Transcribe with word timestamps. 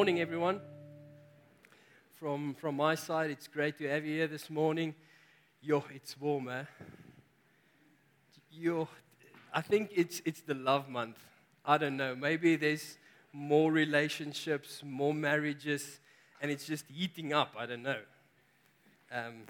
morning, 0.00 0.22
everyone. 0.22 0.58
From, 2.18 2.54
from 2.54 2.74
my 2.74 2.94
side, 2.94 3.30
it's 3.30 3.46
great 3.46 3.76
to 3.76 3.86
have 3.86 4.06
you 4.06 4.14
here 4.16 4.28
this 4.28 4.48
morning. 4.48 4.94
Yo, 5.60 5.84
it's 5.94 6.18
warm, 6.18 6.48
eh? 6.48 6.64
Yo, 8.50 8.88
I 9.52 9.60
think 9.60 9.90
it's, 9.94 10.22
it's 10.24 10.40
the 10.40 10.54
love 10.54 10.88
month. 10.88 11.18
I 11.66 11.76
don't 11.76 11.98
know. 11.98 12.16
Maybe 12.16 12.56
there's 12.56 12.96
more 13.34 13.70
relationships, 13.70 14.80
more 14.82 15.12
marriages, 15.12 16.00
and 16.40 16.50
it's 16.50 16.64
just 16.64 16.86
heating 16.88 17.34
up. 17.34 17.52
I 17.58 17.66
don't 17.66 17.82
know. 17.82 18.00
Um, 19.12 19.42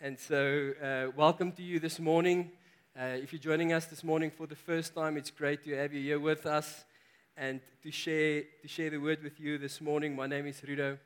and 0.00 0.18
so, 0.18 0.72
uh, 0.82 1.12
welcome 1.16 1.52
to 1.52 1.62
you 1.62 1.78
this 1.78 2.00
morning. 2.00 2.50
Uh, 3.00 3.04
if 3.22 3.32
you're 3.32 3.38
joining 3.38 3.72
us 3.72 3.86
this 3.86 4.02
morning 4.02 4.32
for 4.32 4.48
the 4.48 4.56
first 4.56 4.96
time, 4.96 5.16
it's 5.16 5.30
great 5.30 5.62
to 5.62 5.76
have 5.76 5.92
you 5.92 6.02
here 6.02 6.18
with 6.18 6.44
us 6.44 6.86
and 7.40 7.62
to 7.82 7.90
share, 7.90 8.42
to 8.60 8.68
share 8.68 8.90
the 8.90 8.98
word 8.98 9.22
with 9.22 9.40
you 9.40 9.56
this 9.56 9.80
morning. 9.80 10.14
My 10.14 10.26
name 10.26 10.46
is 10.46 10.60
Rudo. 10.60 10.98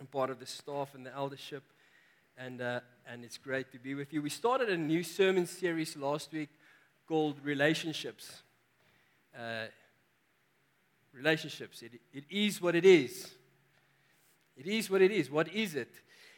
I'm 0.00 0.06
part 0.06 0.30
of 0.30 0.38
the 0.40 0.46
staff 0.46 0.94
and 0.94 1.04
the 1.04 1.14
eldership, 1.14 1.62
and, 2.38 2.62
uh, 2.62 2.80
and 3.06 3.22
it's 3.22 3.36
great 3.36 3.70
to 3.72 3.78
be 3.78 3.94
with 3.94 4.14
you. 4.14 4.22
We 4.22 4.30
started 4.30 4.70
a 4.70 4.78
new 4.78 5.02
sermon 5.02 5.44
series 5.44 5.94
last 5.94 6.32
week 6.32 6.48
called 7.06 7.36
Relationships. 7.44 8.40
Uh, 9.38 9.66
relationships. 11.12 11.82
It, 11.82 12.00
it 12.14 12.24
is 12.30 12.62
what 12.62 12.74
it 12.74 12.86
is. 12.86 13.30
It 14.56 14.66
is 14.66 14.88
what 14.88 15.02
it 15.02 15.10
is. 15.10 15.30
What 15.30 15.52
is 15.52 15.74
it? 15.74 15.92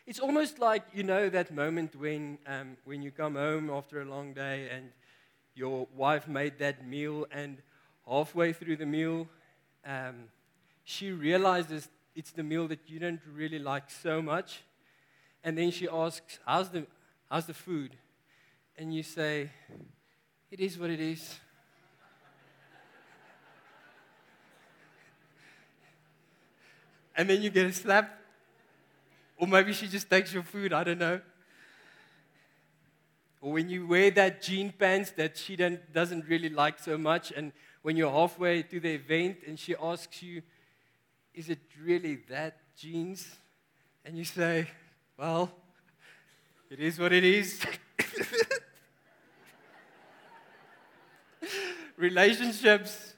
It's 0.08 0.18
almost 0.18 0.58
like, 0.58 0.82
you 0.92 1.04
know, 1.04 1.28
that 1.28 1.54
moment 1.54 1.94
when, 1.94 2.38
um, 2.48 2.76
when 2.84 3.00
you 3.00 3.12
come 3.12 3.36
home 3.36 3.70
after 3.70 4.02
a 4.02 4.04
long 4.04 4.32
day 4.32 4.68
and 4.74 4.90
your 5.54 5.86
wife 5.94 6.26
made 6.26 6.58
that 6.58 6.84
meal 6.84 7.28
and 7.30 7.58
halfway 8.08 8.52
through 8.52 8.76
the 8.76 8.86
meal, 8.86 9.28
um, 9.84 10.28
she 10.84 11.10
realizes 11.12 11.88
it's 12.14 12.32
the 12.32 12.42
meal 12.42 12.68
that 12.68 12.80
you 12.86 12.98
don't 12.98 13.20
really 13.34 13.58
like 13.58 13.90
so 13.90 14.22
much. 14.22 14.62
And 15.42 15.58
then 15.58 15.70
she 15.70 15.88
asks, 15.88 16.38
How's 16.46 16.70
the, 16.70 16.86
how's 17.30 17.46
the 17.46 17.54
food? 17.54 17.96
And 18.76 18.94
you 18.94 19.02
say, 19.02 19.50
It 20.50 20.60
is 20.60 20.78
what 20.78 20.90
it 20.90 21.00
is. 21.00 21.38
and 27.16 27.28
then 27.28 27.42
you 27.42 27.50
get 27.50 27.66
a 27.66 27.72
slap. 27.72 28.20
Or 29.36 29.48
maybe 29.48 29.72
she 29.72 29.88
just 29.88 30.08
takes 30.08 30.32
your 30.32 30.44
food, 30.44 30.72
I 30.72 30.84
don't 30.84 30.98
know. 30.98 31.20
Or 33.40 33.52
when 33.52 33.68
you 33.68 33.86
wear 33.86 34.10
that 34.12 34.40
jean 34.40 34.72
pants 34.72 35.10
that 35.12 35.36
she 35.36 35.56
doesn't 35.56 36.26
really 36.28 36.48
like 36.48 36.78
so 36.78 36.96
much, 36.96 37.30
and 37.30 37.52
when 37.84 37.96
you're 37.98 38.10
halfway 38.10 38.62
to 38.62 38.80
the 38.80 38.94
event 38.94 39.36
and 39.46 39.58
she 39.58 39.76
asks 39.76 40.22
you, 40.22 40.40
Is 41.34 41.50
it 41.50 41.58
really 41.82 42.16
that 42.30 42.56
jeans? 42.78 43.28
And 44.06 44.16
you 44.16 44.24
say, 44.24 44.68
Well, 45.18 45.52
it 46.70 46.80
is 46.80 46.98
what 46.98 47.12
it 47.12 47.24
is. 47.24 47.60
Relationships. 51.98 53.12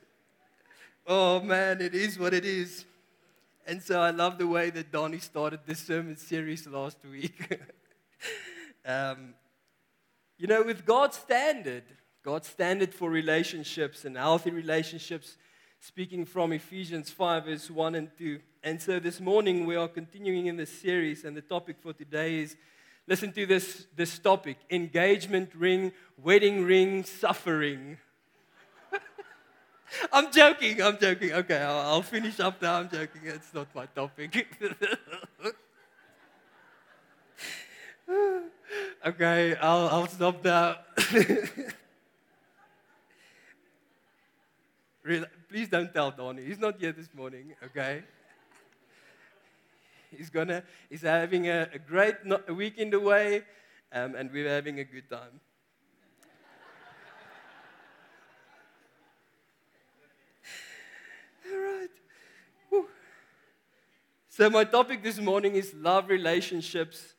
Oh 1.06 1.40
man, 1.40 1.80
it 1.80 1.94
is 1.94 2.18
what 2.18 2.34
it 2.34 2.44
is. 2.44 2.84
And 3.68 3.80
so 3.80 4.00
I 4.00 4.10
love 4.10 4.36
the 4.36 4.48
way 4.48 4.70
that 4.70 4.90
Donnie 4.90 5.20
started 5.20 5.60
this 5.64 5.78
sermon 5.78 6.16
series 6.16 6.66
last 6.66 6.98
week. 7.08 7.56
um, 8.84 9.34
you 10.38 10.48
know, 10.48 10.64
with 10.64 10.84
God's 10.84 11.18
standard, 11.18 11.84
God's 12.26 12.48
standard 12.48 12.92
for 12.92 13.08
relationships 13.08 14.04
and 14.04 14.16
healthy 14.16 14.50
relationships, 14.50 15.36
speaking 15.78 16.24
from 16.24 16.50
Ephesians 16.50 17.08
5, 17.08 17.44
verse 17.44 17.70
1 17.70 17.94
and 17.94 18.10
2. 18.18 18.40
And 18.64 18.82
so 18.82 18.98
this 18.98 19.20
morning 19.20 19.64
we 19.64 19.76
are 19.76 19.86
continuing 19.86 20.46
in 20.46 20.56
this 20.56 20.76
series, 20.76 21.24
and 21.24 21.36
the 21.36 21.40
topic 21.40 21.76
for 21.78 21.92
today 21.92 22.40
is 22.40 22.56
listen 23.06 23.30
to 23.30 23.46
this, 23.46 23.86
this 23.94 24.18
topic 24.18 24.56
engagement 24.70 25.54
ring, 25.54 25.92
wedding 26.20 26.64
ring, 26.64 27.04
suffering. 27.04 27.96
I'm 30.12 30.32
joking, 30.32 30.82
I'm 30.82 30.98
joking. 30.98 31.32
Okay, 31.32 31.58
I'll, 31.58 31.78
I'll 31.78 32.02
finish 32.02 32.40
up 32.40 32.60
now. 32.60 32.80
I'm 32.80 32.88
joking. 32.88 33.20
It's 33.22 33.54
not 33.54 33.72
my 33.72 33.86
topic. 33.86 34.48
okay, 39.06 39.54
I'll, 39.54 39.88
I'll 39.90 40.08
stop 40.08 40.44
now. 40.44 40.78
Please 45.06 45.68
don't 45.68 45.94
tell 45.94 46.10
Donnie. 46.10 46.44
He's 46.44 46.58
not 46.58 46.80
here 46.80 46.90
this 46.90 47.08
morning, 47.14 47.54
okay? 47.62 48.02
He's 50.10 50.30
gonna, 50.30 50.64
he's 50.90 51.02
having 51.02 51.46
a, 51.48 51.68
a 51.72 51.78
great 51.78 52.24
no, 52.24 52.40
weekend 52.52 52.92
away, 52.92 53.44
um, 53.92 54.16
and 54.16 54.32
we're 54.32 54.48
having 54.48 54.80
a 54.80 54.84
good 54.84 55.08
time. 55.08 55.38
All 61.52 61.58
right. 61.58 61.90
So, 64.28 64.50
my 64.50 64.64
topic 64.64 65.04
this 65.04 65.20
morning 65.20 65.54
is 65.54 65.72
love 65.72 66.08
relationships 66.08 67.14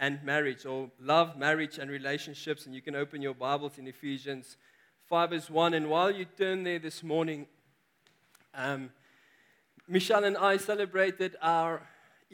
and 0.00 0.22
marriage, 0.24 0.64
or 0.64 0.90
love, 0.98 1.36
marriage, 1.36 1.76
and 1.76 1.90
relationships. 1.90 2.64
And 2.64 2.74
you 2.74 2.80
can 2.80 2.96
open 2.96 3.20
your 3.20 3.34
Bibles 3.34 3.76
in 3.76 3.86
Ephesians 3.86 4.56
5 5.08 5.32
is 5.34 5.48
1. 5.48 5.74
And 5.74 5.88
while 5.88 6.10
you 6.10 6.24
turn 6.24 6.64
there 6.64 6.80
this 6.80 7.04
morning, 7.04 7.46
um, 8.52 8.90
Michelle 9.86 10.24
and 10.24 10.36
I 10.36 10.56
celebrated 10.56 11.36
our 11.40 11.82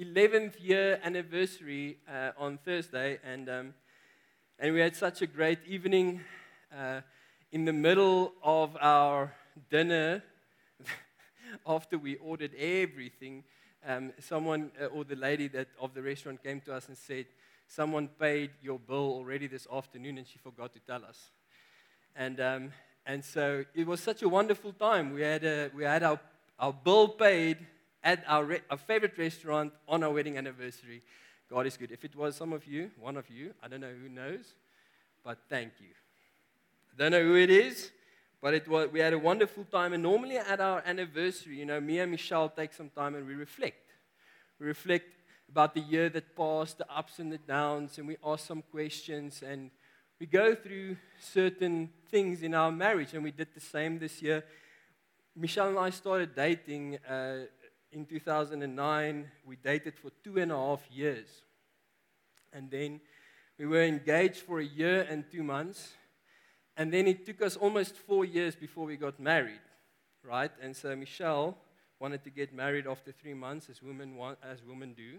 11th 0.00 0.54
year 0.58 0.98
anniversary 1.04 1.98
uh, 2.10 2.30
on 2.38 2.58
Thursday, 2.64 3.18
and, 3.22 3.50
um, 3.50 3.74
and 4.58 4.72
we 4.72 4.80
had 4.80 4.96
such 4.96 5.20
a 5.20 5.26
great 5.26 5.58
evening 5.66 6.22
uh, 6.74 7.02
in 7.50 7.66
the 7.66 7.74
middle 7.74 8.32
of 8.42 8.74
our 8.80 9.34
dinner. 9.70 10.22
after 11.66 11.98
we 11.98 12.16
ordered 12.16 12.54
everything, 12.54 13.44
um, 13.86 14.14
someone 14.18 14.70
uh, 14.80 14.86
or 14.86 15.04
the 15.04 15.16
lady 15.16 15.46
that 15.48 15.68
of 15.78 15.92
the 15.92 16.00
restaurant 16.00 16.42
came 16.42 16.62
to 16.62 16.72
us 16.72 16.88
and 16.88 16.96
said, 16.96 17.26
"Someone 17.68 18.08
paid 18.08 18.52
your 18.62 18.78
bill 18.78 19.12
already 19.12 19.46
this 19.46 19.66
afternoon, 19.70 20.16
and 20.16 20.26
she 20.26 20.38
forgot 20.38 20.72
to 20.72 20.80
tell 20.80 21.04
us." 21.04 21.32
And, 22.14 22.40
um, 22.40 22.72
and 23.06 23.24
so 23.24 23.64
it 23.74 23.86
was 23.86 24.00
such 24.00 24.22
a 24.22 24.28
wonderful 24.28 24.72
time. 24.72 25.12
We 25.12 25.22
had, 25.22 25.44
a, 25.44 25.70
we 25.74 25.84
had 25.84 26.02
our, 26.02 26.20
our 26.58 26.72
bill 26.72 27.08
paid 27.08 27.58
at 28.04 28.22
our, 28.26 28.44
re- 28.44 28.60
our 28.70 28.76
favorite 28.76 29.16
restaurant 29.16 29.72
on 29.88 30.02
our 30.02 30.10
wedding 30.10 30.36
anniversary. 30.36 31.02
God 31.48 31.66
is 31.66 31.76
good. 31.76 31.90
If 31.90 32.04
it 32.04 32.16
was 32.16 32.36
some 32.36 32.52
of 32.52 32.66
you, 32.66 32.90
one 33.00 33.16
of 33.16 33.28
you, 33.30 33.54
I 33.62 33.68
don't 33.68 33.80
know 33.80 33.92
who 33.92 34.08
knows, 34.08 34.54
but 35.24 35.38
thank 35.48 35.72
you. 35.80 35.88
I 36.94 36.98
don't 36.98 37.12
know 37.12 37.22
who 37.22 37.36
it 37.36 37.50
is, 37.50 37.90
but 38.40 38.54
it 38.54 38.68
was, 38.68 38.90
we 38.92 39.00
had 39.00 39.12
a 39.12 39.18
wonderful 39.18 39.64
time. 39.64 39.92
And 39.92 40.02
normally 40.02 40.36
at 40.36 40.60
our 40.60 40.82
anniversary, 40.84 41.58
you 41.58 41.66
know, 41.66 41.80
me 41.80 42.00
and 42.00 42.10
Michelle 42.10 42.48
take 42.48 42.72
some 42.72 42.90
time 42.90 43.14
and 43.14 43.26
we 43.26 43.34
reflect. 43.34 43.92
We 44.58 44.66
reflect 44.66 45.06
about 45.48 45.74
the 45.74 45.80
year 45.80 46.08
that 46.10 46.36
passed, 46.36 46.78
the 46.78 46.90
ups 46.90 47.18
and 47.18 47.30
the 47.30 47.38
downs, 47.38 47.98
and 47.98 48.08
we 48.08 48.16
ask 48.24 48.46
some 48.46 48.62
questions. 48.70 49.42
And 49.46 49.70
we 50.22 50.26
go 50.26 50.54
through 50.54 50.96
certain 51.18 51.90
things 52.08 52.44
in 52.44 52.54
our 52.54 52.70
marriage, 52.70 53.12
and 53.12 53.24
we 53.24 53.32
did 53.32 53.48
the 53.56 53.60
same 53.60 53.98
this 53.98 54.22
year. 54.22 54.44
Michelle 55.34 55.70
and 55.70 55.78
I 55.80 55.90
started 55.90 56.36
dating 56.36 56.98
uh, 57.10 57.46
in 57.90 58.06
2009. 58.06 59.28
We 59.44 59.56
dated 59.56 59.98
for 59.98 60.10
two 60.22 60.38
and 60.38 60.52
a 60.52 60.56
half 60.56 60.88
years. 60.92 61.26
And 62.52 62.70
then 62.70 63.00
we 63.58 63.66
were 63.66 63.82
engaged 63.82 64.36
for 64.36 64.60
a 64.60 64.64
year 64.64 65.04
and 65.10 65.24
two 65.28 65.42
months. 65.42 65.94
And 66.76 66.92
then 66.92 67.08
it 67.08 67.26
took 67.26 67.42
us 67.42 67.56
almost 67.56 67.96
four 67.96 68.24
years 68.24 68.54
before 68.54 68.84
we 68.86 68.96
got 68.96 69.18
married, 69.18 69.66
right? 70.22 70.52
And 70.62 70.76
so 70.76 70.94
Michelle 70.94 71.58
wanted 71.98 72.22
to 72.22 72.30
get 72.30 72.54
married 72.54 72.86
after 72.86 73.10
three 73.10 73.34
months, 73.34 73.68
as 73.68 73.82
women, 73.82 74.14
want, 74.14 74.38
as 74.40 74.62
women 74.62 74.94
do. 74.94 75.18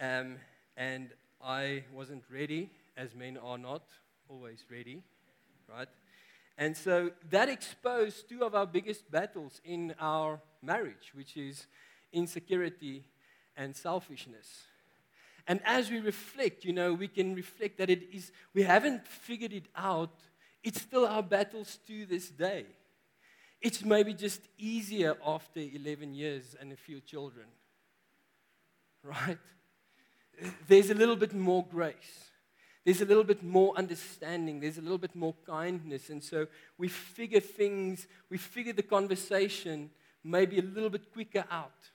Um, 0.00 0.38
and 0.76 1.10
I 1.40 1.84
wasn't 1.94 2.24
ready 2.28 2.70
as 2.96 3.14
men 3.14 3.36
are 3.36 3.58
not 3.58 3.82
always 4.28 4.64
ready, 4.70 5.02
right? 5.68 5.88
And 6.56 6.76
so 6.76 7.10
that 7.30 7.48
exposed 7.48 8.28
two 8.28 8.44
of 8.44 8.54
our 8.54 8.66
biggest 8.66 9.10
battles 9.10 9.60
in 9.64 9.94
our 9.98 10.40
marriage, 10.62 11.12
which 11.14 11.36
is 11.36 11.66
insecurity 12.12 13.04
and 13.56 13.74
selfishness. 13.74 14.46
And 15.46 15.60
as 15.64 15.90
we 15.90 16.00
reflect, 16.00 16.64
you 16.64 16.72
know, 16.72 16.92
we 16.92 17.08
can 17.08 17.34
reflect 17.34 17.78
that 17.78 17.90
it 17.90 18.02
is, 18.12 18.30
we 18.54 18.62
haven't 18.62 19.06
figured 19.06 19.52
it 19.52 19.66
out. 19.74 20.14
It's 20.62 20.82
still 20.82 21.06
our 21.06 21.22
battles 21.22 21.78
to 21.86 22.06
this 22.06 22.28
day. 22.28 22.66
It's 23.60 23.84
maybe 23.84 24.14
just 24.14 24.42
easier 24.58 25.16
after 25.26 25.60
11 25.60 26.14
years 26.14 26.56
and 26.60 26.72
a 26.72 26.76
few 26.76 27.00
children, 27.00 27.46
right? 29.02 29.38
There's 30.68 30.90
a 30.90 30.94
little 30.94 31.16
bit 31.16 31.34
more 31.34 31.66
grace 31.66 32.29
there's 32.84 33.02
a 33.02 33.04
little 33.04 33.24
bit 33.24 33.42
more 33.42 33.76
understanding, 33.76 34.60
there's 34.60 34.78
a 34.78 34.82
little 34.82 34.98
bit 34.98 35.14
more 35.14 35.34
kindness. 35.46 36.08
And 36.08 36.22
so 36.22 36.46
we 36.78 36.88
figure 36.88 37.40
things, 37.40 38.06
we 38.30 38.38
figure 38.38 38.72
the 38.72 38.82
conversation 38.82 39.90
maybe 40.24 40.58
a 40.58 40.62
little 40.62 40.90
bit 40.90 41.12
quicker 41.12 41.44
out. 41.50 41.90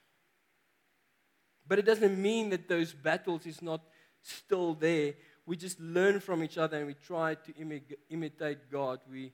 But 1.67 1.79
it 1.79 1.85
doesn't 1.85 2.21
mean 2.21 2.49
that 2.49 2.67
those 2.67 2.93
battles 2.93 3.45
is 3.45 3.61
not 3.61 3.81
still 4.21 4.75
there. 4.75 5.13
We 5.45 5.57
just 5.57 5.79
learn 5.79 6.19
from 6.19 6.43
each 6.43 6.57
other 6.57 6.77
and 6.77 6.87
we 6.87 6.93
try 6.93 7.35
to 7.35 7.53
imi- 7.53 7.97
imitate 8.09 8.71
God. 8.71 8.99
We 9.09 9.33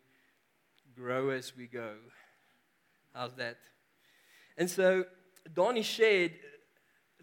grow 0.95 1.29
as 1.29 1.55
we 1.55 1.67
go. 1.67 1.95
How's 3.13 3.33
that? 3.35 3.57
And 4.57 4.69
so 4.69 5.05
Donnie 5.53 5.81
shared 5.81 6.33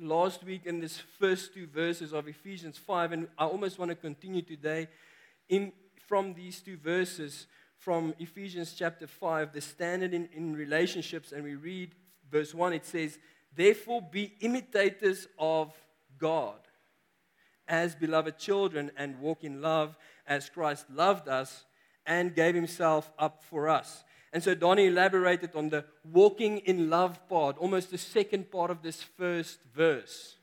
last 0.00 0.45
week 0.45 0.67
in 0.67 0.81
this 0.81 0.99
first 0.99 1.55
two 1.55 1.67
verses 1.67 2.12
of 2.12 2.29
Ephesians 2.29 2.79
5, 2.79 3.12
and 3.12 3.29
I 3.39 3.47
almost 3.47 3.79
want 3.79 3.91
to 3.91 3.95
continue 3.95 4.43
today 4.43 4.89
in, 5.49 5.73
from 6.06 6.35
these 6.35 6.61
two 6.61 6.77
verses 6.77 7.47
from 7.79 8.15
Ephesians 8.19 8.75
chapter 8.77 9.06
5, 9.06 9.53
the 9.53 9.61
standard 9.61 10.12
in, 10.12 10.29
in 10.33 10.55
relationships, 10.55 11.33
and 11.33 11.45
we 11.45 11.55
read 11.55 11.95
verse 12.31 12.53
1, 12.53 12.73
it 12.73 12.85
says, 12.85 13.19
Therefore 13.55 14.03
be 14.03 14.35
imitators 14.41 15.29
of 15.39 15.73
God 16.19 16.59
as 17.67 17.95
beloved 17.95 18.39
children 18.39 18.91
and 18.97 19.21
walk 19.21 19.45
in 19.45 19.61
love 19.61 19.97
as 20.27 20.49
Christ 20.49 20.87
loved 20.91 21.29
us 21.29 21.65
and 22.06 22.35
gave 22.35 22.55
himself 22.55 23.11
up 23.19 23.45
for 23.45 23.69
us. 23.69 24.05
And 24.33 24.43
so 24.43 24.55
Donnie 24.55 24.87
elaborated 24.87 25.55
on 25.55 25.71
the 25.71 25.85
walking 26.05 26.59
in 26.59 26.91
love 26.91 27.27
part, 27.29 27.57
almost 27.59 27.91
the 27.91 27.99
second 27.99 28.51
part 28.51 28.71
of 28.71 28.83
this 28.83 29.03
first 29.03 29.59
verse, 29.75 30.37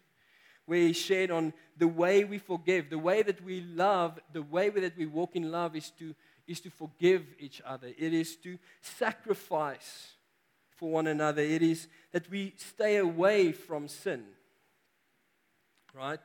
where 0.66 0.80
he 0.80 0.94
shared 0.94 1.30
on 1.30 1.54
the 1.78 1.88
way 1.88 2.24
we 2.24 2.40
forgive, 2.40 2.90
the 2.90 2.98
way 2.98 3.22
that 3.22 3.44
we 3.44 3.62
love, 3.62 4.20
the 4.34 4.42
way 4.42 4.70
that 4.70 4.98
we 4.98 5.06
walk 5.06 5.36
in 5.36 5.52
love 5.52 5.76
is 5.76 5.92
to, 6.00 6.16
is 6.48 6.60
to 6.62 6.72
forgive 6.72 7.24
each 7.40 7.62
other. 7.66 7.88
It 7.88 8.14
is 8.14 8.36
to 8.38 8.58
sacrifice 8.82 10.14
for 10.76 10.90
one 10.90 11.08
another. 11.08 11.42
It 11.42 11.62
is 11.62 11.88
that 12.12 12.30
we 12.30 12.54
stay 12.58 12.98
away 12.98 13.52
from 13.52 13.88
sin. 13.88 14.24
Right? 15.94 16.20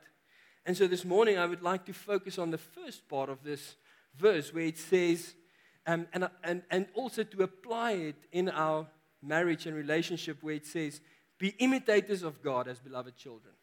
And 0.65 0.75
so 0.75 0.87
this 0.87 1.05
morning 1.05 1.37
I 1.37 1.45
would 1.45 1.61
like 1.61 1.85
to 1.85 1.93
focus 1.93 2.37
on 2.37 2.51
the 2.51 2.57
first 2.57 3.07
part 3.07 3.29
of 3.29 3.43
this 3.43 3.75
verse 4.15 4.53
where 4.53 4.65
it 4.65 4.77
says, 4.77 5.33
um, 5.85 6.07
and, 6.13 6.29
and, 6.43 6.63
and 6.69 6.87
also 6.93 7.23
to 7.23 7.43
apply 7.43 7.93
it 7.93 8.15
in 8.31 8.49
our 8.49 8.87
marriage 9.21 9.65
and 9.65 9.75
relationship 9.75 10.37
where 10.41 10.55
it 10.55 10.65
says, 10.65 11.01
be 11.37 11.55
imitators 11.59 12.23
of 12.23 12.41
God 12.41 12.67
as 12.67 12.79
beloved 12.79 13.15
children. 13.17 13.53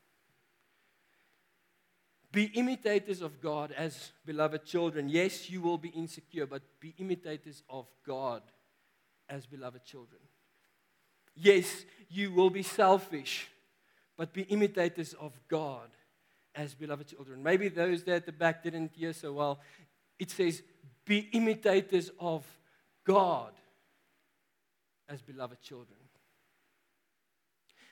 Be 2.30 2.44
imitators 2.44 3.22
of 3.22 3.40
God 3.40 3.72
as 3.72 4.12
beloved 4.26 4.64
children. 4.64 5.08
Yes, 5.08 5.48
you 5.48 5.62
will 5.62 5.78
be 5.78 5.88
insecure, 5.88 6.46
but 6.46 6.62
be 6.80 6.94
imitators 6.98 7.62
of 7.70 7.86
God 8.06 8.42
as 9.28 9.46
beloved 9.46 9.84
children. 9.84 10.20
Yes, 11.34 11.84
you 12.10 12.32
will 12.32 12.50
be 12.50 12.62
selfish, 12.62 13.48
but 14.16 14.32
be 14.32 14.42
imitators 14.42 15.14
of 15.14 15.38
God 15.48 15.88
as 16.54 16.74
beloved 16.74 17.06
children. 17.06 17.42
Maybe 17.42 17.68
those 17.68 18.02
there 18.02 18.16
at 18.16 18.26
the 18.26 18.32
back 18.32 18.62
didn't 18.62 18.92
hear 18.94 19.12
so 19.12 19.32
well. 19.32 19.60
It 20.18 20.30
says, 20.30 20.62
be 21.08 21.28
imitators 21.32 22.10
of 22.20 22.44
God 23.04 23.52
as 25.08 25.22
beloved 25.22 25.60
children. 25.62 25.98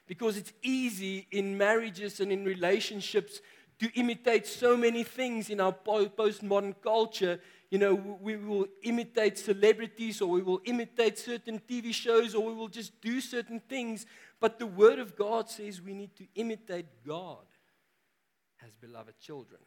Because 0.06 0.36
it's 0.36 0.52
easy 0.62 1.26
in 1.32 1.58
marriages 1.58 2.20
and 2.20 2.30
in 2.30 2.44
relationships 2.44 3.40
to 3.80 3.90
imitate 3.98 4.46
so 4.46 4.76
many 4.76 5.02
things 5.02 5.50
in 5.50 5.60
our 5.60 5.72
postmodern 5.72 6.74
culture. 6.80 7.40
You 7.70 7.78
know, 7.78 7.94
we 7.94 8.36
will 8.36 8.66
imitate 8.84 9.38
celebrities 9.38 10.20
or 10.20 10.28
we 10.28 10.42
will 10.42 10.60
imitate 10.64 11.18
certain 11.18 11.60
TV 11.68 11.92
shows 11.92 12.34
or 12.34 12.46
we 12.46 12.54
will 12.54 12.68
just 12.68 13.00
do 13.00 13.20
certain 13.20 13.60
things. 13.60 14.06
But 14.38 14.58
the 14.58 14.66
Word 14.66 14.98
of 14.98 15.16
God 15.16 15.48
says 15.48 15.82
we 15.82 15.94
need 15.94 16.14
to 16.16 16.26
imitate 16.36 16.86
God 17.04 17.46
as 18.64 18.76
beloved 18.76 19.18
children. 19.18 19.60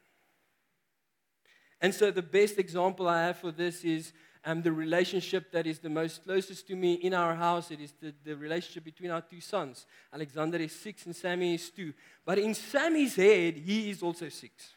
And 1.81 1.93
so, 1.93 2.11
the 2.11 2.21
best 2.21 2.59
example 2.59 3.07
I 3.07 3.23
have 3.23 3.37
for 3.37 3.51
this 3.51 3.83
is 3.83 4.11
um, 4.45 4.61
the 4.61 4.71
relationship 4.71 5.51
that 5.51 5.67
is 5.67 5.79
the 5.79 5.89
most 5.89 6.23
closest 6.23 6.67
to 6.67 6.75
me 6.75 6.93
in 6.93 7.13
our 7.13 7.35
house. 7.35 7.71
It 7.71 7.81
is 7.81 7.93
the, 8.01 8.13
the 8.23 8.35
relationship 8.35 8.83
between 8.85 9.11
our 9.11 9.21
two 9.21 9.41
sons. 9.41 9.85
Alexander 10.13 10.57
is 10.57 10.73
six 10.73 11.05
and 11.05 11.15
Sammy 11.15 11.55
is 11.55 11.69
two. 11.69 11.93
But 12.25 12.39
in 12.39 12.53
Sammy's 12.53 13.15
head, 13.15 13.57
he 13.57 13.89
is 13.89 14.01
also 14.01 14.29
six. 14.29 14.73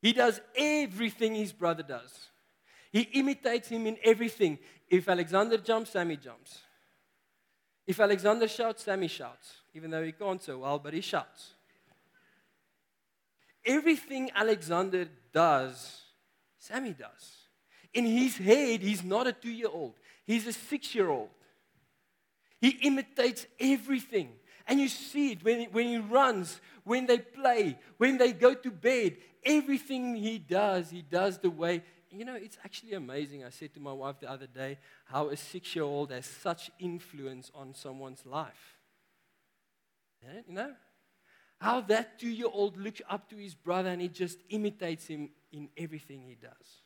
He 0.00 0.12
does 0.12 0.40
everything 0.56 1.34
his 1.34 1.52
brother 1.52 1.82
does, 1.82 2.28
he 2.90 3.02
imitates 3.02 3.68
him 3.68 3.86
in 3.86 3.96
everything. 4.04 4.58
If 4.88 5.08
Alexander 5.08 5.56
jumps, 5.56 5.90
Sammy 5.90 6.16
jumps. 6.16 6.58
If 7.86 7.98
Alexander 7.98 8.46
shouts, 8.46 8.84
Sammy 8.84 9.08
shouts, 9.08 9.54
even 9.74 9.90
though 9.90 10.04
he 10.04 10.12
can't 10.12 10.42
so 10.42 10.58
well, 10.58 10.78
but 10.78 10.92
he 10.92 11.00
shouts. 11.00 11.54
Everything 13.64 14.30
Alexander 14.34 15.08
does, 15.32 16.02
Sammy 16.58 16.92
does. 16.92 17.36
In 17.94 18.06
his 18.06 18.36
head, 18.36 18.80
he's 18.80 19.04
not 19.04 19.26
a 19.26 19.32
two 19.32 19.50
year 19.50 19.68
old, 19.72 19.94
he's 20.24 20.46
a 20.46 20.52
six 20.52 20.94
year 20.94 21.08
old. 21.08 21.30
He 22.60 22.68
imitates 22.82 23.46
everything. 23.58 24.30
And 24.68 24.78
you 24.78 24.88
see 24.88 25.32
it 25.32 25.44
when 25.44 25.60
he, 25.60 25.66
when 25.66 25.88
he 25.88 25.98
runs, 25.98 26.60
when 26.84 27.06
they 27.06 27.18
play, 27.18 27.76
when 27.98 28.18
they 28.18 28.32
go 28.32 28.54
to 28.54 28.70
bed. 28.70 29.16
Everything 29.44 30.14
he 30.14 30.38
does, 30.38 30.90
he 30.90 31.02
does 31.02 31.38
the 31.38 31.50
way. 31.50 31.82
You 32.10 32.24
know, 32.24 32.36
it's 32.36 32.58
actually 32.64 32.92
amazing. 32.92 33.44
I 33.44 33.50
said 33.50 33.74
to 33.74 33.80
my 33.80 33.92
wife 33.92 34.20
the 34.20 34.30
other 34.30 34.46
day 34.46 34.78
how 35.06 35.30
a 35.30 35.36
six 35.36 35.74
year 35.74 35.84
old 35.84 36.12
has 36.12 36.26
such 36.26 36.70
influence 36.78 37.50
on 37.52 37.74
someone's 37.74 38.24
life. 38.24 38.78
You 40.22 40.54
know? 40.54 40.72
How 41.62 41.80
that 41.82 42.18
two 42.18 42.28
year 42.28 42.48
old 42.52 42.76
looks 42.76 43.00
up 43.08 43.30
to 43.30 43.36
his 43.36 43.54
brother 43.54 43.90
and 43.90 44.02
he 44.02 44.08
just 44.08 44.38
imitates 44.48 45.06
him 45.06 45.30
in 45.52 45.68
everything 45.76 46.22
he 46.22 46.34
does. 46.34 46.82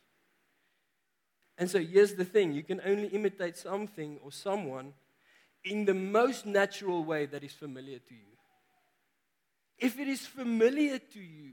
And 1.56 1.70
so 1.70 1.78
here's 1.78 2.12
the 2.12 2.26
thing 2.26 2.52
you 2.52 2.62
can 2.62 2.82
only 2.84 3.08
imitate 3.08 3.56
something 3.56 4.18
or 4.22 4.30
someone 4.30 4.92
in 5.64 5.86
the 5.86 5.94
most 5.94 6.44
natural 6.44 7.02
way 7.04 7.24
that 7.24 7.42
is 7.42 7.52
familiar 7.52 8.00
to 8.00 8.14
you. 8.14 8.36
If 9.78 9.98
it 9.98 10.08
is 10.08 10.26
familiar 10.26 10.98
to 10.98 11.20
you, 11.20 11.52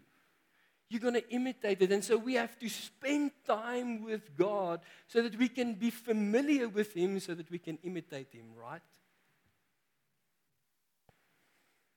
you're 0.90 1.00
going 1.00 1.14
to 1.14 1.30
imitate 1.30 1.82
it. 1.82 1.94
And 1.94 2.04
so 2.04 2.18
we 2.18 2.34
have 2.34 2.60
to 2.60 2.68
spend 2.68 3.32
time 3.48 4.04
with 4.04 4.36
God 4.38 4.82
so 5.08 5.22
that 5.22 5.38
we 5.38 5.48
can 5.48 5.76
be 5.76 5.92
familiar 5.92 6.68
with 6.68 6.94
Him, 6.94 7.22
so 7.22 7.34
that 7.36 7.50
we 7.50 7.58
can 7.58 7.80
imitate 7.84 8.34
Him, 8.34 8.48
right? 8.54 8.82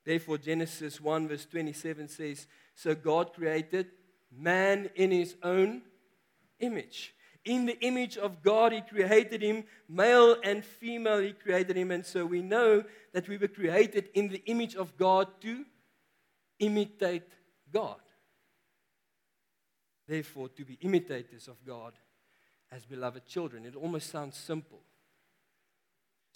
Therefore, 0.07 0.39
Genesis 0.39 1.01
1, 1.01 1.27
verse 1.27 1.47
27 1.47 2.09
says, 2.09 2.47
So 2.77 2.95
God 2.95 3.35
created 3.35 3.89
man 4.31 4.89
in 4.95 5.11
His 5.11 5.35
own 5.43 5.83
image. 6.61 7.13
In 7.45 7.67
the 7.67 7.79
image 7.81 8.17
of 8.17 8.41
God, 8.41 8.73
He 8.73 8.83
created 8.83 9.43
him, 9.43 9.65
male 9.89 10.37
and 10.45 10.65
female, 10.65 11.19
He 11.19 11.33
created 11.33 11.77
him. 11.77 11.91
And 11.91 12.07
so 12.07 12.25
we 12.25 12.41
know 12.41 12.85
that 13.13 13.29
we 13.29 13.37
were 13.37 13.49
created 13.49 14.11
in 14.15 14.29
the 14.29 14.43
image 14.47 14.77
of 14.77 14.97
God 14.97 15.27
to 15.41 15.65
imitate 16.61 17.33
God. 17.73 18.01
Therefore, 20.07 20.49
to 20.51 20.65
be 20.65 20.79
imitators 20.83 21.49
of 21.49 21.57
God 21.67 21.95
as 22.71 22.85
beloved 22.85 23.27
children. 23.27 23.67
It 23.67 23.75
almost 23.75 24.11
sounds 24.11 24.37
simple. 24.37 24.83